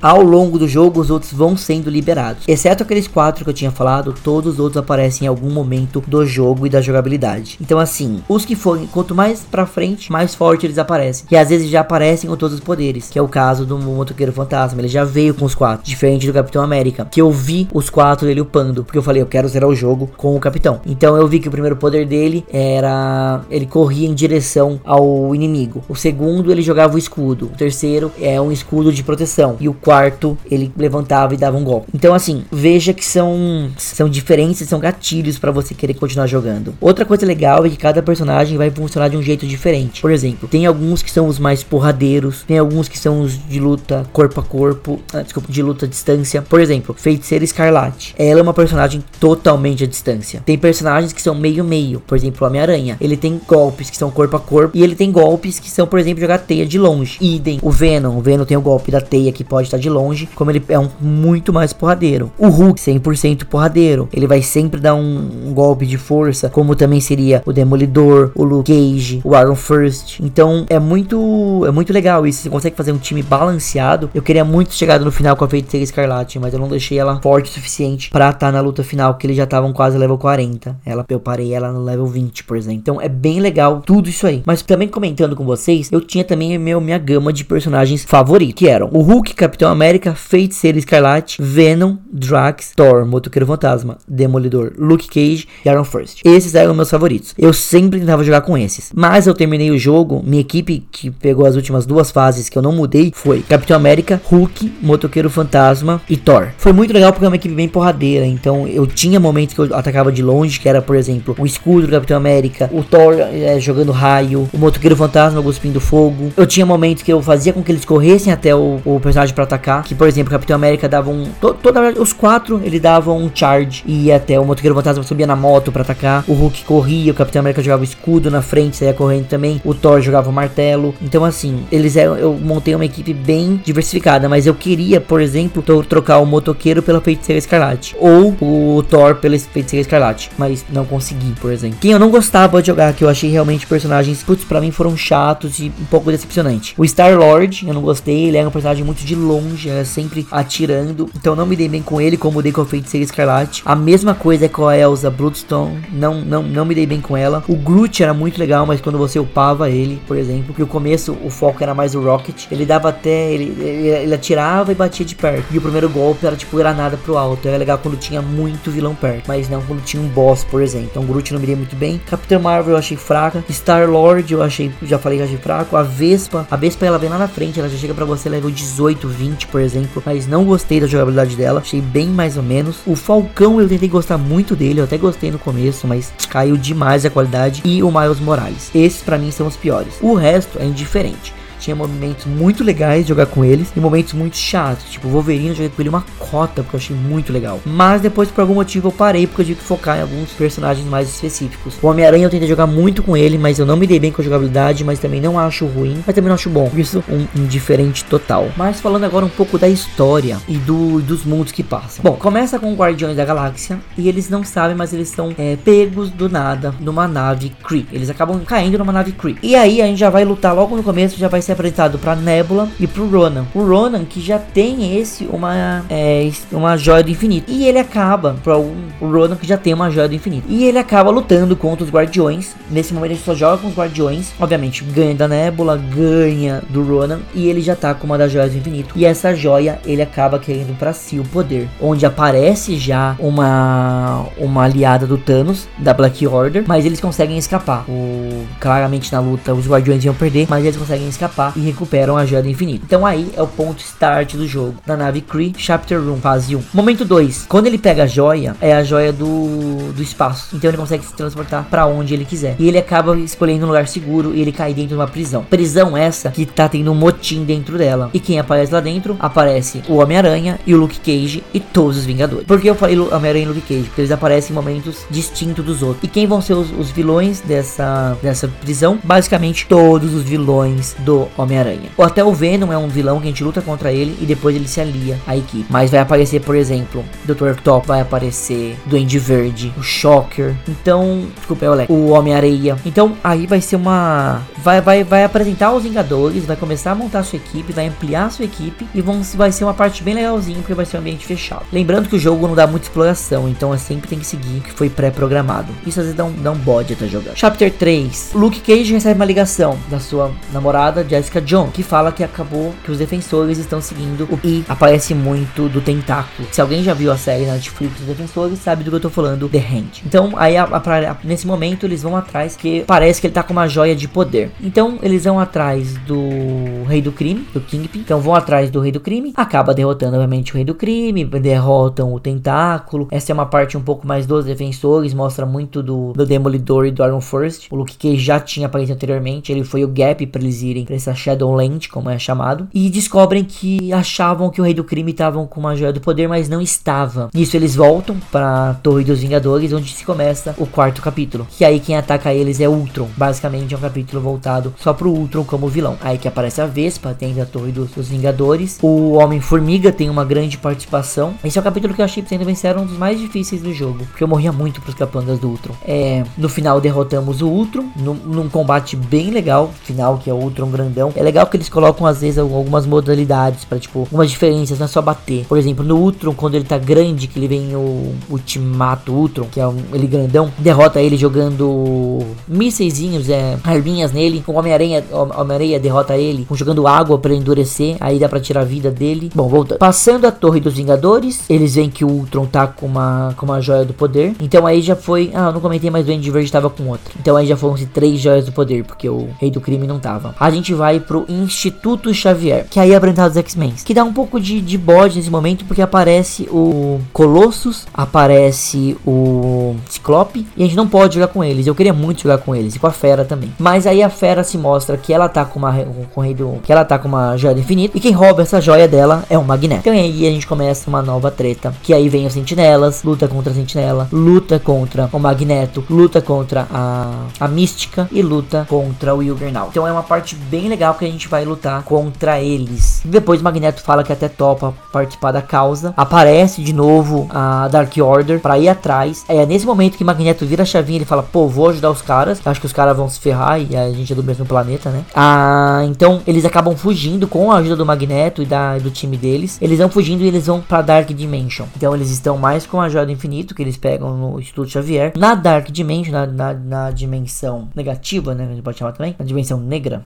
Ao 0.00 0.22
longo 0.22 0.58
do 0.58 0.68
jogo, 0.68 1.00
os 1.00 1.10
outros 1.10 1.32
vão 1.32 1.56
sendo 1.56 1.90
liberados. 1.90 2.44
Exceto 2.46 2.82
aqueles 2.82 3.08
quatro 3.08 3.44
que 3.44 3.50
eu 3.50 3.54
tinha 3.54 3.70
falado, 3.70 4.14
todos 4.22 4.54
os 4.54 4.58
outros 4.58 4.82
aparecem 4.82 5.26
em 5.26 5.28
algum 5.28 5.50
momento 5.50 6.02
do 6.06 6.24
jogo 6.26 6.66
e 6.66 6.70
da 6.70 6.80
jogabilidade. 6.80 7.58
Então, 7.60 7.78
assim, 7.78 8.22
os 8.28 8.44
que 8.44 8.54
forem, 8.54 8.86
quanto 8.86 9.14
mais 9.14 9.40
pra 9.40 9.66
frente, 9.66 10.10
mais 10.10 10.34
forte 10.34 10.66
eles 10.66 10.78
aparecem. 10.78 11.26
E 11.30 11.36
às 11.36 11.48
vezes 11.48 11.68
já 11.68 11.80
aparecem 11.80 12.28
com 12.28 12.36
todos 12.36 12.54
os 12.54 12.60
poderes, 12.60 13.08
que 13.08 13.18
é 13.18 13.22
o 13.22 13.28
caso 13.28 13.64
do 13.64 13.78
Motoqueiro 13.78 14.32
Fantasma. 14.32 14.80
Ele 14.80 14.88
já 14.88 15.04
veio 15.04 15.34
com 15.34 15.44
os 15.44 15.54
quatro, 15.54 15.84
diferente 15.84 16.26
do 16.26 16.32
Capitão 16.32 16.62
América, 16.62 17.06
que 17.10 17.20
eu 17.20 17.30
vi 17.30 17.68
os 17.72 17.90
quatro 17.90 18.26
dele 18.26 18.40
upando, 18.40 18.84
porque 18.84 18.98
eu 18.98 19.02
falei, 19.02 19.22
eu 19.22 19.26
quero 19.26 19.48
zerar 19.48 19.68
o 19.68 19.74
jogo 19.74 20.10
com 20.16 20.36
o 20.36 20.40
Capitão. 20.40 20.80
Então 20.86 21.16
eu 21.16 21.26
vi 21.26 21.40
que 21.40 21.48
o 21.48 21.50
primeiro 21.50 21.76
poder 21.76 22.06
dele 22.06 22.44
era 22.52 23.42
ele 23.50 23.66
corria 23.66 24.08
em 24.08 24.14
direção 24.14 24.80
ao 24.84 25.34
inimigo. 25.34 25.82
O 25.88 25.94
segundo 25.94 26.50
ele 26.50 26.62
jogava 26.62 26.94
o 26.94 26.98
escudo. 26.98 27.46
O 27.46 27.56
terceiro 27.56 28.12
é 28.20 28.40
um 28.40 28.52
escudo 28.52 28.92
de 28.92 29.02
proteção 29.02 29.56
e 29.60 29.68
o 29.68 29.71
quarto 29.74 30.36
ele 30.50 30.72
levantava 30.76 31.34
e 31.34 31.36
dava 31.36 31.56
um 31.56 31.64
golpe. 31.64 31.88
Então 31.94 32.14
assim, 32.14 32.44
veja 32.50 32.92
que 32.92 33.04
são 33.04 33.70
são 33.76 34.08
diferenças, 34.08 34.68
são 34.68 34.78
gatilhos 34.78 35.38
para 35.38 35.50
você 35.50 35.74
querer 35.74 35.94
continuar 35.94 36.26
jogando. 36.26 36.74
Outra 36.80 37.04
coisa 37.04 37.26
legal 37.26 37.64
é 37.64 37.68
que 37.68 37.76
cada 37.76 38.02
personagem 38.02 38.56
vai 38.56 38.70
funcionar 38.70 39.08
de 39.08 39.16
um 39.16 39.22
jeito 39.22 39.46
diferente. 39.46 40.00
Por 40.00 40.10
exemplo, 40.10 40.48
tem 40.48 40.66
alguns 40.66 41.02
que 41.02 41.10
são 41.10 41.26
os 41.26 41.38
mais 41.38 41.62
porradeiros, 41.62 42.42
tem 42.46 42.58
alguns 42.58 42.88
que 42.88 42.98
são 42.98 43.20
os 43.20 43.38
de 43.48 43.60
luta 43.60 44.06
corpo 44.12 44.40
a 44.40 44.42
corpo, 44.42 45.00
ah, 45.12 45.22
desculpa, 45.22 45.50
de 45.50 45.62
luta 45.62 45.86
à 45.86 45.88
distância. 45.88 46.42
Por 46.42 46.60
exemplo, 46.60 46.94
Feiticeira 46.98 47.44
Escarlate. 47.44 48.14
Ela 48.18 48.40
é 48.40 48.42
uma 48.42 48.54
personagem 48.54 49.02
totalmente 49.20 49.84
à 49.84 49.86
distância. 49.86 50.42
Tem 50.44 50.58
personagens 50.58 51.12
que 51.12 51.22
são 51.22 51.34
meio 51.34 51.64
meio, 51.64 52.00
por 52.00 52.16
exemplo, 52.16 52.46
Homem-Aranha. 52.46 52.96
Ele 53.00 53.16
tem 53.16 53.40
golpes 53.46 53.90
que 53.90 53.96
são 53.96 54.10
corpo 54.10 54.36
a 54.36 54.40
corpo 54.40 54.76
e 54.76 54.82
ele 54.82 54.94
tem 54.94 55.10
golpes 55.10 55.58
que 55.58 55.70
são, 55.70 55.86
por 55.86 55.98
exemplo, 55.98 56.20
jogar 56.20 56.38
teia 56.38 56.66
de 56.66 56.78
longe. 56.78 57.18
Idem, 57.20 57.58
o 57.62 57.70
Venom, 57.70 58.18
o 58.18 58.20
Venom 58.20 58.44
tem 58.44 58.56
o 58.56 58.60
golpe 58.60 58.90
da 58.90 59.00
teia 59.00 59.32
que 59.32 59.44
pode 59.62 59.68
estar 59.68 59.78
de 59.78 59.88
longe, 59.88 60.28
como 60.34 60.50
ele 60.50 60.62
é 60.68 60.78
um 60.78 60.88
muito 61.00 61.52
mais 61.52 61.72
porradeiro. 61.72 62.32
O 62.38 62.48
Hulk 62.48 62.80
100% 62.80 63.44
porradeiro. 63.44 64.08
Ele 64.12 64.26
vai 64.26 64.42
sempre 64.42 64.80
dar 64.80 64.94
um, 64.94 65.48
um 65.48 65.54
golpe 65.54 65.86
de 65.86 65.96
força, 65.96 66.48
como 66.48 66.74
também 66.74 67.00
seria 67.00 67.42
o 67.46 67.52
Demolidor, 67.52 68.32
o 68.34 68.44
Luke 68.44 68.72
Cage, 68.72 69.20
o 69.24 69.36
Iron 69.36 69.54
First. 69.54 70.20
Então 70.20 70.66
é 70.68 70.78
muito 70.78 71.64
é 71.66 71.70
muito 71.70 71.92
legal 71.92 72.26
isso. 72.26 72.42
Você 72.42 72.50
consegue 72.50 72.76
fazer 72.76 72.92
um 72.92 72.98
time 72.98 73.22
balanceado. 73.22 74.10
Eu 74.14 74.22
queria 74.22 74.44
muito 74.44 74.74
chegar 74.74 74.98
no 75.00 75.12
final 75.12 75.36
com 75.36 75.44
a 75.44 75.48
Feiticeira 75.48 75.84
Escarlate, 75.84 76.38
mas 76.38 76.52
eu 76.52 76.60
não 76.60 76.68
deixei 76.68 76.98
ela 76.98 77.20
forte 77.20 77.50
o 77.50 77.54
suficiente 77.54 78.10
para 78.10 78.30
estar 78.30 78.46
tá 78.46 78.52
na 78.52 78.60
luta 78.60 78.82
final, 78.82 79.14
porque 79.14 79.26
eles 79.26 79.36
já 79.36 79.44
estavam 79.44 79.72
quase 79.72 79.96
level 79.96 80.18
40. 80.18 80.76
Ela 80.84 81.04
eu 81.08 81.20
parei 81.20 81.52
ela 81.52 81.70
no 81.70 81.82
level 81.82 82.06
20, 82.06 82.44
por 82.44 82.56
exemplo. 82.56 82.78
Então 82.78 83.00
é 83.00 83.08
bem 83.08 83.40
legal 83.40 83.82
tudo 83.84 84.08
isso 84.08 84.26
aí. 84.26 84.42
Mas 84.46 84.62
também 84.62 84.88
comentando 84.88 85.36
com 85.36 85.44
vocês, 85.44 85.90
eu 85.92 86.00
tinha 86.00 86.24
também 86.24 86.56
meu, 86.58 86.80
minha 86.80 86.98
gama 86.98 87.32
de 87.32 87.44
personagens 87.44 88.04
favoritos, 88.04 88.54
que 88.54 88.68
eram 88.68 88.88
o 88.92 89.02
Hulk, 89.02 89.34
Capitão 89.34 89.51
América, 89.60 90.14
Feiticeira 90.14 90.78
Escarlate, 90.78 91.40
Venom, 91.40 91.96
Drax, 92.12 92.72
Thor, 92.74 93.06
Motoqueiro 93.06 93.46
Fantasma, 93.46 93.98
Demolidor, 94.06 94.72
Luke 94.78 95.08
Cage 95.08 95.46
e 95.64 95.68
Iron 95.68 95.84
First. 95.84 96.20
Esses 96.24 96.54
eram 96.54 96.74
meus 96.74 96.90
favoritos. 96.90 97.34
Eu 97.38 97.52
sempre 97.52 98.00
tentava 98.00 98.24
jogar 98.24 98.42
com 98.42 98.56
esses. 98.56 98.90
Mas 98.94 99.26
eu 99.26 99.34
terminei 99.34 99.70
o 99.70 99.78
jogo, 99.78 100.22
minha 100.24 100.40
equipe 100.40 100.86
que 100.90 101.10
pegou 101.10 101.46
as 101.46 101.56
últimas 101.56 101.86
duas 101.86 102.10
fases 102.10 102.48
que 102.48 102.56
eu 102.56 102.62
não 102.62 102.72
mudei 102.72 103.12
foi 103.14 103.40
Capitão 103.42 103.76
América, 103.76 104.20
Hulk, 104.24 104.72
Motoqueiro 104.82 105.30
Fantasma 105.30 106.00
e 106.08 106.16
Thor. 106.16 106.48
Foi 106.58 106.72
muito 106.72 106.92
legal 106.92 107.12
porque 107.12 107.24
é 107.24 107.28
uma 107.28 107.36
equipe 107.36 107.54
bem 107.54 107.68
porradeira, 107.68 108.26
então 108.26 108.66
eu 108.66 108.86
tinha 108.86 109.18
momentos 109.18 109.54
que 109.54 109.60
eu 109.60 109.74
atacava 109.74 110.12
de 110.12 110.22
longe, 110.22 110.58
que 110.60 110.68
era, 110.68 110.82
por 110.82 110.96
exemplo, 110.96 111.34
o 111.38 111.46
escudo 111.46 111.86
do 111.86 111.92
Capitão 111.92 112.16
América, 112.16 112.70
o 112.72 112.82
Thor 112.82 113.14
é, 113.18 113.58
jogando 113.60 113.92
raio, 113.92 114.48
o 114.52 114.58
Motoqueiro 114.58 114.96
Fantasma 114.96 115.42
cuspindo 115.42 115.80
fogo. 115.80 116.32
Eu 116.36 116.46
tinha 116.46 116.64
momentos 116.64 117.02
que 117.02 117.12
eu 117.12 117.22
fazia 117.22 117.52
com 117.52 117.62
que 117.62 117.70
eles 117.72 117.84
corressem 117.84 118.32
até 118.32 118.54
o, 118.54 118.80
o 118.84 119.00
personagem 119.00 119.31
para 119.32 119.44
atacar, 119.44 119.82
que 119.82 119.94
por 119.94 120.06
exemplo, 120.06 120.28
o 120.28 120.32
Capitão 120.32 120.56
América 120.56 120.88
dava 120.88 121.10
um 121.10 121.26
to, 121.40 121.54
toda 121.54 121.92
os 122.00 122.12
quatro, 122.12 122.60
ele 122.64 122.78
dava 122.78 123.12
um 123.12 123.30
charge 123.34 123.82
e 123.86 124.06
ia 124.06 124.16
até 124.16 124.38
o 124.38 124.44
Motoqueiro 124.44 124.74
Fantasma 124.74 125.02
subia 125.02 125.26
na 125.26 125.36
moto 125.36 125.72
para 125.72 125.82
atacar, 125.82 126.24
o 126.28 126.32
Hulk 126.32 126.64
corria, 126.64 127.12
o 127.12 127.14
Capitão 127.14 127.40
América 127.40 127.62
jogava 127.62 127.82
o 127.82 127.84
escudo 127.84 128.30
na 128.30 128.42
frente, 128.42 128.76
saía 128.76 128.92
correndo 128.94 129.26
também, 129.26 129.60
o 129.64 129.74
Thor 129.74 130.00
jogava 130.00 130.28
o 130.30 130.32
martelo. 130.32 130.94
Então 131.00 131.24
assim, 131.24 131.64
eles 131.70 131.96
eram, 131.96 132.16
eu 132.16 132.34
montei 132.34 132.74
uma 132.74 132.84
equipe 132.84 133.12
bem 133.12 133.60
diversificada, 133.64 134.28
mas 134.28 134.46
eu 134.46 134.54
queria, 134.54 135.00
por 135.00 135.20
exemplo, 135.20 135.62
trocar 135.82 136.18
o 136.18 136.26
motoqueiro 136.26 136.82
pela 136.82 137.00
feiticeira 137.00 137.38
escarlate 137.38 137.96
ou 137.98 138.36
o 138.40 138.82
Thor 138.82 139.16
pela 139.16 139.38
feiticeira 139.38 139.82
escarlate, 139.82 140.30
mas 140.36 140.64
não 140.70 140.84
consegui, 140.84 141.32
por 141.40 141.52
exemplo. 141.52 141.78
Quem 141.80 141.92
eu 141.92 141.98
não 141.98 142.10
gostava 142.10 142.60
de 142.60 142.68
jogar, 142.68 142.92
que 142.92 143.04
eu 143.04 143.08
achei 143.08 143.30
realmente 143.30 143.66
personagens, 143.66 144.22
putz, 144.22 144.44
pra 144.44 144.60
mim 144.60 144.70
foram 144.70 144.96
chatos 144.96 145.58
e 145.58 145.72
um 145.80 145.84
pouco 145.84 146.10
decepcionante. 146.10 146.74
O 146.76 146.86
Star 146.86 147.16
Lord, 147.16 147.66
eu 147.66 147.74
não 147.74 147.82
gostei, 147.82 148.26
ele 148.26 148.36
era 148.36 148.48
um 148.48 148.52
personagem 148.52 148.84
muito 148.84 149.04
de 149.04 149.14
longe, 149.22 149.68
era 149.68 149.84
sempre 149.84 150.26
atirando, 150.30 151.08
então 151.16 151.34
não 151.34 151.46
me 151.46 151.56
dei 151.56 151.68
bem 151.68 151.82
com 151.82 152.00
ele, 152.00 152.16
como 152.16 152.42
dei 152.42 152.52
com 152.52 152.60
a 152.60 152.66
feiticeira 152.66 153.04
escarlate. 153.04 153.62
A 153.64 153.74
mesma 153.74 154.14
coisa 154.14 154.46
é 154.46 154.48
com 154.48 154.66
a 154.66 154.76
Elsa 154.76 155.10
Bloodstone, 155.10 155.82
não, 155.92 156.20
não, 156.20 156.42
não 156.42 156.64
me 156.64 156.74
dei 156.74 156.86
bem 156.86 157.00
com 157.00 157.16
ela. 157.16 157.42
O 157.48 157.56
Groot 157.56 158.02
era 158.02 158.12
muito 158.12 158.38
legal, 158.38 158.66
mas 158.66 158.80
quando 158.80 158.98
você 158.98 159.18
upava 159.18 159.70
ele, 159.70 160.00
por 160.06 160.16
exemplo, 160.16 160.54
que 160.54 160.62
o 160.62 160.66
começo 160.66 161.16
o 161.22 161.30
foco 161.30 161.62
era 161.62 161.74
mais 161.74 161.94
o 161.94 162.00
Rocket, 162.00 162.46
ele 162.50 162.66
dava 162.66 162.88
até, 162.88 163.32
ele, 163.32 163.44
ele, 163.58 163.88
ele 163.88 164.14
atirava 164.14 164.72
e 164.72 164.74
batia 164.74 165.04
de 165.04 165.14
perto. 165.14 165.52
E 165.52 165.58
o 165.58 165.60
primeiro 165.60 165.88
golpe 165.88 166.26
era 166.26 166.36
tipo 166.36 166.56
granada 166.56 166.96
pro 166.96 167.16
alto. 167.16 167.46
Era 167.46 167.56
legal 167.56 167.78
quando 167.78 167.96
tinha 167.96 168.20
muito 168.20 168.70
vilão 168.70 168.94
perto, 168.94 169.24
mas 169.28 169.48
não 169.48 169.62
quando 169.62 169.82
tinha 169.84 170.02
um 170.02 170.08
boss, 170.08 170.44
por 170.44 170.62
exemplo. 170.62 170.88
Então 170.90 171.04
Groot 171.04 171.32
não 171.32 171.40
me 171.40 171.46
dei 171.46 171.56
muito 171.56 171.76
bem. 171.76 172.00
Capitão 172.06 172.40
Marvel 172.40 172.74
eu 172.74 172.78
achei 172.78 172.96
fraca. 172.96 173.44
Star 173.50 173.88
Lord 173.88 174.32
eu 174.32 174.42
achei, 174.42 174.72
já 174.82 174.98
falei 174.98 175.18
que 175.18 175.24
achei 175.24 175.38
fraco. 175.38 175.76
A 175.76 175.82
Vespa, 175.82 176.46
a 176.50 176.56
Vespa 176.56 176.86
ela 176.86 176.98
vem 176.98 177.10
lá 177.10 177.18
na 177.18 177.28
frente, 177.28 177.58
ela 177.58 177.68
já 177.68 177.76
chega 177.76 177.94
para 177.94 178.04
você 178.04 178.28
level 178.28 178.50
18, 178.50 179.08
20, 179.12 179.46
por 179.46 179.60
exemplo, 179.60 180.02
mas 180.04 180.26
não 180.26 180.44
gostei 180.44 180.80
da 180.80 180.86
jogabilidade 180.86 181.36
dela. 181.36 181.60
Achei 181.60 181.80
bem 181.80 182.08
mais 182.08 182.36
ou 182.36 182.42
menos. 182.42 182.78
O 182.86 182.96
Falcão 182.96 183.60
eu 183.60 183.68
tentei 183.68 183.88
gostar 183.88 184.18
muito 184.18 184.56
dele, 184.56 184.80
eu 184.80 184.84
até 184.84 184.98
gostei 184.98 185.30
no 185.30 185.38
começo, 185.38 185.86
mas 185.86 186.12
caiu 186.28 186.56
demais 186.56 187.04
a 187.04 187.10
qualidade. 187.10 187.62
E 187.64 187.82
o 187.82 187.90
Miles 187.90 188.20
Morales. 188.20 188.70
Esses 188.74 189.02
para 189.02 189.18
mim 189.18 189.30
são 189.30 189.46
os 189.46 189.56
piores. 189.56 189.94
O 190.00 190.14
resto 190.14 190.58
é 190.58 190.64
indiferente 190.64 191.32
tinha 191.62 191.76
momentos 191.76 192.26
muito 192.26 192.64
legais 192.64 193.04
de 193.04 193.10
jogar 193.10 193.26
com 193.26 193.44
eles 193.44 193.72
e 193.76 193.80
momentos 193.80 194.12
muito 194.12 194.36
chatos. 194.36 194.90
Tipo, 194.90 195.08
Wolverine 195.08 195.48
eu 195.48 195.54
joguei 195.54 195.68
com 195.70 195.82
ele 195.82 195.88
uma 195.88 196.04
cota, 196.18 196.62
porque 196.62 196.76
eu 196.76 196.80
achei 196.80 196.96
muito 196.96 197.32
legal. 197.32 197.60
Mas 197.64 198.00
depois, 198.00 198.30
por 198.30 198.40
algum 198.40 198.54
motivo, 198.54 198.88
eu 198.88 198.92
parei 198.92 199.26
porque 199.26 199.42
eu 199.42 199.46
tive 199.46 199.60
que 199.60 199.64
focar 199.64 199.98
em 199.98 200.02
alguns 200.02 200.30
personagens 200.32 200.86
mais 200.86 201.08
específicos. 201.08 201.76
O 201.80 201.86
Homem-Aranha 201.86 202.26
eu 202.26 202.30
tentei 202.30 202.48
jogar 202.48 202.66
muito 202.66 203.02
com 203.02 203.16
ele, 203.16 203.38
mas 203.38 203.58
eu 203.58 203.66
não 203.66 203.76
me 203.76 203.86
dei 203.86 204.00
bem 204.00 204.10
com 204.10 204.20
a 204.20 204.24
jogabilidade, 204.24 204.84
mas 204.84 204.98
também 204.98 205.20
não 205.20 205.38
acho 205.38 205.66
ruim, 205.66 206.02
mas 206.04 206.14
também 206.14 206.28
não 206.28 206.34
acho 206.34 206.50
bom. 206.50 206.70
Isso 206.76 207.02
um 207.08 207.26
indiferente 207.40 208.04
total. 208.04 208.48
Mas 208.56 208.80
falando 208.80 209.04
agora 209.04 209.24
um 209.24 209.30
pouco 209.30 209.58
da 209.58 209.68
história 209.68 210.38
e 210.48 210.56
do, 210.56 211.00
dos 211.00 211.24
mundos 211.24 211.52
que 211.52 211.62
passam. 211.62 212.02
Bom, 212.02 212.16
começa 212.16 212.58
com 212.58 212.74
Guardiões 212.74 213.16
da 213.16 213.24
Galáxia 213.24 213.78
e 213.96 214.08
eles 214.08 214.28
não 214.28 214.42
sabem, 214.42 214.76
mas 214.76 214.92
eles 214.92 215.08
são 215.08 215.32
é, 215.38 215.56
pegos 215.56 216.10
do 216.10 216.28
nada 216.28 216.74
numa 216.80 217.06
nave 217.06 217.52
Kree. 217.62 217.86
Eles 217.92 218.10
acabam 218.10 218.40
caindo 218.44 218.78
numa 218.78 218.92
nave 218.92 219.12
Kree. 219.12 219.38
E 219.42 219.54
aí 219.54 219.80
a 219.80 219.86
gente 219.86 219.98
já 219.98 220.10
vai 220.10 220.24
lutar 220.24 220.54
logo 220.54 220.76
no 220.76 220.82
começo, 220.82 221.18
já 221.18 221.28
vai 221.28 221.40
ser 221.40 221.51
apresentado 221.52 221.98
para 221.98 222.16
Nebula 222.16 222.68
e 222.78 222.86
pro 222.86 223.08
Ronan. 223.08 223.46
O 223.54 223.62
Ronan 223.62 224.04
que 224.04 224.20
já 224.20 224.38
tem 224.38 224.98
esse 224.98 225.24
uma 225.24 225.84
é, 225.88 226.30
uma 226.50 226.76
joia 226.76 227.02
do 227.02 227.10
infinito 227.10 227.50
e 227.50 227.66
ele 227.66 227.78
acaba 227.78 228.36
para 228.42 228.56
o 228.56 228.74
Ronan 229.00 229.36
que 229.36 229.46
já 229.46 229.56
tem 229.56 229.74
uma 229.74 229.90
joia 229.90 230.08
do 230.08 230.14
infinito 230.14 230.46
e 230.48 230.64
ele 230.64 230.78
acaba 230.78 231.10
lutando 231.10 231.56
contra 231.56 231.84
os 231.84 231.90
Guardiões. 231.90 232.54
Nesse 232.70 232.94
momento 232.94 233.12
ele 233.12 233.20
só 233.20 233.34
joga 233.34 233.58
com 233.58 233.68
os 233.68 233.74
Guardiões, 233.74 234.32
obviamente 234.40 234.84
ganha 234.84 235.14
da 235.14 235.28
Nebula, 235.28 235.76
ganha 235.76 236.62
do 236.68 236.82
Ronan 236.82 237.20
e 237.34 237.48
ele 237.48 237.60
já 237.60 237.76
tá 237.76 237.94
com 237.94 238.06
uma 238.06 238.18
das 238.18 238.32
joias 238.32 238.52
do 238.52 238.58
infinito. 238.58 238.94
E 238.96 239.04
essa 239.04 239.34
joia 239.34 239.80
ele 239.84 240.02
acaba 240.02 240.38
querendo 240.38 240.76
para 240.78 240.92
si 240.92 241.18
o 241.18 241.24
poder, 241.24 241.68
onde 241.80 242.06
aparece 242.06 242.76
já 242.76 243.16
uma 243.18 244.26
uma 244.38 244.64
aliada 244.64 245.06
do 245.06 245.18
Thanos 245.18 245.68
da 245.78 245.92
Black 245.92 246.26
Order, 246.26 246.64
mas 246.66 246.84
eles 246.84 247.00
conseguem 247.00 247.38
escapar. 247.38 247.84
O, 247.88 248.46
claramente 248.60 249.12
na 249.12 249.20
luta 249.20 249.54
os 249.54 249.66
Guardiões 249.66 250.04
iam 250.04 250.14
perder, 250.14 250.46
mas 250.48 250.64
eles 250.64 250.76
conseguem 250.76 251.08
escapar 251.08 251.41
escapar 251.42 251.52
e 251.56 251.60
recuperam 251.60 252.16
a 252.16 252.24
joia 252.24 252.42
do 252.42 252.48
infinito. 252.48 252.84
Então 252.86 253.04
aí 253.04 253.30
é 253.36 253.42
o 253.42 253.46
ponto 253.46 253.80
start 253.80 254.34
do 254.34 254.46
jogo, 254.46 254.76
na 254.86 254.96
nave 254.96 255.20
Kree, 255.20 255.52
Chapter 255.56 255.98
1, 255.98 256.20
fase 256.20 256.54
1. 256.54 256.62
Momento 256.72 257.04
2, 257.04 257.46
quando 257.48 257.66
ele 257.66 257.78
pega 257.78 258.04
a 258.04 258.06
joia, 258.06 258.54
é 258.60 258.74
a 258.74 258.84
joia 258.84 259.12
do, 259.12 259.92
do 259.92 260.02
espaço. 260.02 260.54
Então 260.54 260.70
ele 260.70 260.76
consegue 260.76 261.04
se 261.04 261.14
transportar 261.14 261.66
para 261.68 261.86
onde 261.86 262.14
ele 262.14 262.24
quiser. 262.24 262.54
E 262.58 262.68
ele 262.68 262.78
acaba 262.78 263.16
escolhendo 263.18 263.64
um 263.64 263.68
lugar 263.68 263.88
seguro 263.88 264.34
e 264.34 264.40
ele 264.40 264.52
cai 264.52 264.72
dentro 264.72 264.90
de 264.90 264.94
uma 264.94 265.08
prisão. 265.08 265.44
Prisão 265.44 265.96
essa 265.96 266.30
que 266.30 266.46
tá 266.46 266.68
tendo 266.68 266.92
um 266.92 266.94
motim 266.94 267.44
dentro 267.44 267.78
dela. 267.78 268.10
E 268.12 268.20
quem 268.20 268.38
aparece 268.38 268.72
lá 268.72 268.80
dentro? 268.80 269.16
Aparece 269.18 269.82
o 269.88 269.96
Homem-Aranha 269.96 270.58
e 270.66 270.74
o 270.74 270.78
Luke 270.78 271.00
Cage 271.00 271.42
e 271.52 271.60
todos 271.60 271.98
os 271.98 272.04
Vingadores. 272.04 272.46
Por 272.46 272.60
que 272.60 272.68
eu 272.68 272.74
falei 272.74 272.98
Homem-Aranha 272.98 273.44
e 273.44 273.48
Luke 273.48 273.60
Cage? 273.62 273.84
Porque 273.84 274.00
eles 274.02 274.10
aparecem 274.10 274.52
em 274.52 274.54
momentos 274.54 275.06
distintos 275.10 275.64
dos 275.64 275.82
outros. 275.82 276.04
E 276.04 276.08
quem 276.08 276.26
vão 276.26 276.40
ser 276.40 276.54
os, 276.54 276.70
os 276.72 276.90
vilões 276.90 277.40
dessa, 277.40 278.16
dessa 278.22 278.48
prisão? 278.48 278.98
Basicamente 279.02 279.66
todos 279.66 280.12
os 280.14 280.22
vilões 280.22 280.94
do 281.00 281.28
Homem-Aranha. 281.36 281.90
Ou 281.96 282.04
até 282.04 282.24
o 282.24 282.32
Venom 282.32 282.72
é 282.72 282.78
um 282.78 282.88
vilão 282.88 283.18
que 283.18 283.24
a 283.24 283.28
gente 283.28 283.44
luta 283.44 283.60
contra 283.60 283.92
ele 283.92 284.16
e 284.20 284.26
depois 284.26 284.54
ele 284.54 284.68
se 284.68 284.80
alia 284.80 285.18
à 285.26 285.36
equipe. 285.36 285.66
Mas 285.68 285.90
vai 285.90 286.00
aparecer, 286.00 286.40
por 286.40 286.56
exemplo, 286.56 287.04
Dr. 287.24 287.54
Top, 287.62 287.86
vai 287.86 288.00
aparecer 288.00 288.76
Duende 288.86 289.18
Verde, 289.18 289.72
o 289.76 289.82
Shocker. 289.82 290.54
Então, 290.68 291.26
desculpa, 291.36 291.64
é 291.64 291.70
o 291.70 291.74
Leco, 291.74 291.92
o 291.92 292.10
Homem-Areia. 292.10 292.76
Então, 292.84 293.16
aí 293.22 293.46
vai 293.46 293.60
ser 293.60 293.76
uma 293.76 294.42
vai 294.58 294.80
vai 294.80 295.04
vai 295.04 295.24
apresentar 295.24 295.72
os 295.72 295.82
Vingadores, 295.82 296.44
vai 296.44 296.56
começar 296.56 296.92
a 296.92 296.94
montar 296.94 297.22
sua 297.24 297.36
equipe, 297.36 297.72
vai 297.72 297.88
ampliar 297.88 298.30
sua 298.30 298.44
equipe 298.44 298.86
e 298.94 299.00
vão 299.00 299.20
vai 299.34 299.50
ser 299.50 299.64
uma 299.64 299.74
parte 299.74 300.02
bem 300.02 300.14
legalzinha 300.14 300.58
porque 300.58 300.74
vai 300.74 300.86
ser 300.86 300.96
um 300.96 301.00
ambiente 301.00 301.26
fechado. 301.26 301.64
Lembrando 301.72 302.08
que 302.08 302.16
o 302.16 302.18
jogo 302.18 302.46
não 302.46 302.54
dá 302.54 302.66
muita 302.66 302.86
exploração, 302.86 303.48
então 303.48 303.74
é 303.74 303.78
sempre 303.78 304.08
tem 304.08 304.18
que 304.18 304.26
seguir 304.26 304.58
o 304.58 304.60
que 304.60 304.72
foi 304.72 304.88
pré-programado. 304.88 305.72
Isso 305.86 306.00
às 306.00 306.06
vezes 306.06 306.16
dá 306.16 306.24
um, 306.24 306.32
dá 306.32 306.52
um 306.52 306.56
bode 306.56 306.92
até 306.92 307.06
jogar. 307.06 307.32
Chapter 307.34 307.72
3. 307.72 308.30
Luke 308.34 308.60
Cage 308.60 308.92
recebe 308.92 309.16
uma 309.16 309.24
ligação 309.24 309.78
da 309.90 309.98
sua 309.98 310.30
namorada 310.52 311.04
Jessica 311.08 311.21
John, 311.44 311.68
que 311.68 311.82
fala 311.82 312.12
que 312.12 312.24
acabou 312.24 312.74
que 312.84 312.90
os 312.90 312.98
defensores 312.98 313.58
estão 313.58 313.80
seguindo 313.80 314.24
o 314.24 314.38
e 314.44 314.64
aparece 314.68 315.14
muito 315.14 315.68
do 315.68 315.80
tentáculo. 315.80 316.48
Se 316.50 316.60
alguém 316.60 316.82
já 316.82 316.94
viu 316.94 317.12
a 317.12 317.16
série 317.16 317.46
na 317.46 317.54
Netflix 317.54 317.98
dos 317.98 318.06
defensores, 318.06 318.58
sabe 318.58 318.84
do 318.84 318.90
que 318.90 318.96
eu 318.96 319.00
tô 319.00 319.10
falando, 319.10 319.48
The 319.48 319.58
Hand. 319.58 320.02
Então, 320.06 320.32
aí 320.36 320.56
a, 320.56 320.64
a, 320.64 321.16
nesse 321.24 321.46
momento 321.46 321.86
eles 321.86 322.02
vão 322.02 322.16
atrás 322.16 322.56
que 322.56 322.84
parece 322.86 323.20
que 323.20 323.26
ele 323.26 323.34
tá 323.34 323.42
com 323.42 323.52
uma 323.52 323.68
joia 323.68 323.94
de 323.94 324.08
poder. 324.08 324.50
Então, 324.60 324.98
eles 325.02 325.24
vão 325.24 325.38
atrás 325.38 325.96
do 325.98 326.84
Rei 326.88 327.00
do 327.00 327.12
Crime, 327.12 327.46
do 327.52 327.60
Kingpin. 327.60 328.00
Então, 328.00 328.20
vão 328.20 328.34
atrás 328.34 328.70
do 328.70 328.80
Rei 328.80 328.92
do 328.92 329.00
Crime, 329.00 329.32
acaba 329.36 329.74
derrotando 329.74 330.16
obviamente 330.16 330.52
o 330.52 330.56
Rei 330.56 330.64
do 330.64 330.74
Crime, 330.74 331.24
derrotam 331.24 332.12
o 332.12 332.20
tentáculo. 332.20 333.08
Essa 333.10 333.32
é 333.32 333.34
uma 333.34 333.46
parte 333.46 333.76
um 333.76 333.82
pouco 333.82 334.06
mais 334.06 334.26
dos 334.26 334.44
defensores, 334.44 335.14
mostra 335.14 335.44
muito 335.46 335.82
do, 335.82 336.12
do 336.12 336.26
Demolidor 336.26 336.86
e 336.86 336.90
do 336.90 337.04
Iron 337.04 337.20
First. 337.20 337.68
O 337.70 337.76
Luke 337.76 337.96
Cage 337.96 338.16
já 338.16 338.40
tinha 338.40 338.66
aparecido 338.66 338.94
anteriormente, 338.94 339.52
ele 339.52 339.64
foi 339.64 339.84
o 339.84 339.88
gap 339.88 340.26
para 340.26 340.40
eles 340.40 340.62
irem 340.62 340.84
para 340.84 340.96
essa 340.96 341.11
Shadowland, 341.14 341.88
como 341.88 342.10
é 342.10 342.18
chamado, 342.18 342.68
e 342.72 342.88
descobrem 342.90 343.44
que 343.44 343.92
achavam 343.92 344.50
que 344.50 344.60
o 344.60 344.64
Rei 344.64 344.74
do 344.74 344.84
Crime 344.84 345.10
estavam 345.10 345.46
com 345.46 345.60
uma 345.60 345.76
joia 345.76 345.92
do 345.92 346.00
poder, 346.00 346.28
mas 346.28 346.48
não 346.48 346.60
estava. 346.60 347.28
Nisso 347.34 347.56
eles 347.56 347.74
voltam 347.74 348.16
para 348.30 348.74
Torre 348.82 349.04
dos 349.04 349.20
Vingadores, 349.20 349.72
onde 349.72 349.92
se 349.92 350.04
começa 350.04 350.54
o 350.58 350.66
quarto 350.66 351.02
capítulo. 351.02 351.46
Que 351.50 351.64
aí 351.64 351.80
quem 351.80 351.96
ataca 351.96 352.32
eles 352.32 352.60
é 352.60 352.68
Ultron. 352.68 353.08
Basicamente 353.16 353.74
é 353.74 353.76
um 353.76 353.80
capítulo 353.80 354.22
voltado 354.22 354.74
só 354.78 354.92
pro 354.92 355.10
Ultron 355.10 355.44
como 355.44 355.68
vilão. 355.68 355.96
Aí 356.00 356.18
que 356.18 356.28
aparece 356.28 356.60
a 356.60 356.66
Vespa 356.66 357.14
dentro 357.18 357.36
da 357.36 357.46
Torre 357.46 357.72
dos, 357.72 357.90
dos 357.90 358.08
Vingadores. 358.08 358.78
O 358.82 359.12
Homem-Formiga 359.12 359.92
tem 359.92 360.08
uma 360.08 360.24
grande 360.24 360.58
participação. 360.58 361.34
Esse 361.44 361.58
é 361.58 361.60
o 361.60 361.64
capítulo 361.64 361.94
que 361.94 362.00
eu 362.00 362.04
achei 362.04 362.24
sendo 362.26 362.44
vencer 362.44 362.76
um 362.76 362.86
dos 362.86 362.96
mais 362.96 363.18
difíceis 363.18 363.62
do 363.62 363.72
jogo. 363.72 364.04
Porque 364.06 364.22
eu 364.22 364.28
morria 364.28 364.52
muito 364.52 364.80
pros 364.80 364.94
capangas 364.94 365.38
do 365.38 365.48
Ultron. 365.48 365.74
É, 365.84 366.24
no 366.36 366.48
final 366.48 366.80
derrotamos 366.80 367.42
o 367.42 367.48
Ultron. 367.48 367.90
Num, 367.96 368.14
num 368.14 368.48
combate 368.48 368.96
bem 368.96 369.30
legal. 369.30 369.72
Final 369.82 370.18
que 370.18 370.30
é 370.30 370.32
o 370.32 370.36
Ultron 370.36 370.70
grandão. 370.70 371.01
É 371.16 371.22
legal 371.22 371.46
que 371.46 371.56
eles 371.56 371.68
colocam 371.68 372.06
às 372.06 372.20
vezes 372.20 372.38
algumas 372.38 372.86
modalidades 372.86 373.64
para 373.64 373.78
tipo, 373.78 374.00
algumas 374.00 374.30
diferenças, 374.30 374.78
não 374.78 374.84
é 374.84 374.88
só 374.88 375.00
bater. 375.00 375.46
Por 375.46 375.58
exemplo, 375.58 375.84
no 375.84 375.96
Ultron, 375.96 376.34
quando 376.34 376.54
ele 376.54 376.64
tá 376.64 376.78
grande, 376.78 377.26
que 377.26 377.38
ele 377.38 377.48
vem 377.48 377.74
o 377.74 378.14
Ultimato 378.30 379.12
Ultron, 379.12 379.46
que 379.50 379.60
é 379.60 379.66
um, 379.66 379.76
ele 379.92 380.06
grandão, 380.06 380.50
derrota 380.58 381.00
ele 381.00 381.16
jogando 381.16 382.18
mísseisinhos, 382.46 383.28
é, 383.28 383.56
arminhas 383.64 384.12
nele. 384.12 384.44
O 384.46 384.52
Homem-Aranha 384.52 385.02
Homem 385.12 385.80
derrota 385.80 386.16
ele 386.16 386.46
jogando 386.52 386.86
água 386.86 387.18
para 387.18 387.34
endurecer, 387.34 387.96
aí 388.00 388.18
dá 388.18 388.28
para 388.28 388.40
tirar 388.40 388.62
a 388.62 388.64
vida 388.64 388.90
dele. 388.90 389.30
Bom, 389.34 389.48
voltando. 389.48 389.78
Passando 389.78 390.26
a 390.26 390.30
Torre 390.30 390.60
dos 390.60 390.74
Vingadores, 390.74 391.44
eles 391.48 391.74
veem 391.74 391.88
que 391.88 392.04
o 392.04 392.08
Ultron 392.08 392.46
tá 392.46 392.66
com 392.66 392.86
uma, 392.86 393.34
com 393.36 393.46
uma 393.46 393.60
joia 393.60 393.84
do 393.84 393.94
poder. 393.94 394.34
Então 394.40 394.66
aí 394.66 394.82
já 394.82 394.96
foi. 394.96 395.30
Ah, 395.34 395.46
eu 395.46 395.52
não 395.52 395.60
comentei, 395.60 395.90
mas 395.90 396.02
o 396.02 396.06
Duende 396.06 396.30
Verde 396.30 396.50
tava 396.50 396.68
com 396.68 396.88
outra. 396.88 397.12
Então 397.18 397.36
aí 397.36 397.46
já 397.46 397.56
foram-se 397.56 397.86
três 397.86 398.20
joias 398.20 398.46
do 398.46 398.52
poder, 398.52 398.84
porque 398.84 399.08
o 399.08 399.28
Rei 399.40 399.50
do 399.50 399.60
Crime 399.60 399.86
não 399.86 399.98
tava. 399.98 400.34
A 400.38 400.50
gente 400.50 400.74
vai 400.74 400.81
pro 401.00 401.24
Instituto 401.28 402.12
Xavier, 402.12 402.66
que 402.70 402.80
aí 402.80 402.92
é 402.92 402.96
apresentado 402.96 403.30
os 403.30 403.36
X-Men. 403.36 403.74
Que 403.84 403.94
dá 403.94 404.04
um 404.04 404.12
pouco 404.12 404.40
de, 404.40 404.60
de 404.60 404.78
bode 404.78 405.16
nesse 405.16 405.30
momento, 405.30 405.64
porque 405.64 405.82
aparece 405.82 406.48
o 406.50 407.00
Colossus, 407.12 407.86
aparece 407.92 408.96
o 409.06 409.76
Ciclope, 409.88 410.46
e 410.56 410.62
a 410.62 410.66
gente 410.66 410.76
não 410.76 410.88
pode 410.88 411.14
jogar 411.14 411.28
com 411.28 411.42
eles. 411.42 411.66
Eu 411.66 411.74
queria 411.74 411.92
muito 411.92 412.22
jogar 412.22 412.38
com 412.38 412.54
eles, 412.54 412.74
e 412.74 412.78
com 412.78 412.86
a 412.86 412.92
Fera 412.92 413.24
também. 413.24 413.52
Mas 413.58 413.86
aí 413.86 414.02
a 414.02 414.10
Fera 414.10 414.44
se 414.44 414.58
mostra 414.58 414.96
que 414.96 415.12
ela 415.12 415.28
tá 415.28 415.44
com 415.44 415.58
uma. 415.58 415.72
Com 416.14 416.20
rei 416.20 416.34
do, 416.34 416.60
que 416.62 416.72
ela 416.72 416.84
tá 416.84 416.98
com 416.98 417.08
uma 417.08 417.36
joia 417.36 417.54
do 417.54 417.60
infinito, 417.60 417.96
e 417.96 418.00
quem 418.00 418.12
rouba 418.12 418.42
essa 418.42 418.60
joia 418.60 418.88
dela 418.88 419.24
é 419.28 419.38
o 419.38 419.44
Magneto. 419.44 419.80
Então 419.80 419.92
aí 419.92 420.26
a 420.26 420.30
gente 420.30 420.46
começa 420.46 420.88
uma 420.88 421.02
nova 421.02 421.30
treta, 421.30 421.74
que 421.82 421.94
aí 421.94 422.08
vem 422.08 422.26
os 422.26 422.32
sentinelas, 422.32 423.02
luta 423.02 423.28
contra 423.28 423.52
a 423.52 423.54
sentinela, 423.54 424.08
luta 424.12 424.58
contra 424.58 425.08
o 425.12 425.18
Magneto, 425.18 425.84
luta 425.88 426.20
contra 426.20 426.66
a, 426.70 427.26
a 427.38 427.48
Mística 427.48 428.08
e 428.10 428.22
luta 428.22 428.66
contra 428.68 429.14
o 429.14 429.22
Juggernaut. 429.22 429.70
Então 429.70 429.86
é 429.86 429.92
uma 429.92 430.02
parte 430.02 430.34
bem 430.34 430.68
legal 430.72 430.94
que 430.94 431.04
a 431.04 431.10
gente 431.10 431.28
vai 431.28 431.44
lutar 431.44 431.82
contra 431.82 432.40
eles. 432.40 433.02
Depois 433.04 433.40
o 433.40 433.44
Magneto 433.44 433.82
fala 433.82 434.02
que 434.02 434.12
até 434.12 434.28
topa 434.28 434.74
participar 434.92 435.32
da 435.32 435.42
causa. 435.42 435.92
Aparece 435.96 436.62
de 436.62 436.72
novo 436.72 437.26
a 437.30 437.68
Dark 437.68 437.92
Order 437.98 438.40
para 438.40 438.58
ir 438.58 438.68
atrás. 438.68 439.24
É 439.28 439.44
nesse 439.44 439.66
momento 439.66 439.98
que 439.98 440.04
Magneto 440.04 440.46
vira 440.46 440.62
a 440.62 440.66
chavinha 440.66 440.98
ele 440.98 441.04
fala: 441.04 441.22
"Pô, 441.22 441.46
vou 441.46 441.68
ajudar 441.68 441.90
os 441.90 442.00
caras". 442.00 442.40
Acho 442.44 442.60
que 442.60 442.66
os 442.66 442.72
caras 442.72 442.96
vão 442.96 443.08
se 443.08 443.20
ferrar 443.20 443.60
e 443.60 443.76
a 443.76 443.90
gente 443.92 444.12
é 444.12 444.16
do 444.16 444.24
mesmo 444.24 444.46
planeta, 444.46 444.90
né? 444.90 445.04
Ah, 445.14 445.82
então 445.84 446.22
eles 446.26 446.44
acabam 446.44 446.74
fugindo 446.76 447.28
com 447.28 447.52
a 447.52 447.58
ajuda 447.58 447.76
do 447.76 447.86
Magneto 447.86 448.42
e 448.42 448.46
da, 448.46 448.78
do 448.78 448.90
time 448.90 449.16
deles. 449.16 449.58
Eles 449.60 449.78
vão 449.78 449.90
fugindo 449.90 450.22
e 450.22 450.26
eles 450.26 450.46
vão 450.46 450.60
para 450.60 450.82
Dark 450.82 451.10
Dimension. 451.10 451.66
Então 451.76 451.94
eles 451.94 452.10
estão 452.10 452.38
mais 452.38 452.66
com 452.66 452.80
a 452.80 452.88
joia 452.88 453.04
do 453.04 453.12
infinito 453.12 453.54
que 453.54 453.62
eles 453.62 453.76
pegam 453.76 454.16
no 454.16 454.40
Instituto 454.40 454.70
Xavier. 454.70 455.12
Na 455.16 455.34
Dark 455.34 455.70
Dimension, 455.70 456.12
na, 456.12 456.26
na, 456.26 456.54
na 456.54 456.90
dimensão 456.90 457.68
negativa, 457.74 458.34
né? 458.34 458.44
A 458.44 458.48
gente 458.48 458.62
pode 458.62 458.78
chamar 458.78 458.92
também. 458.92 459.14
Na 459.18 459.24
dimensão 459.24 459.58
negra. 459.58 460.02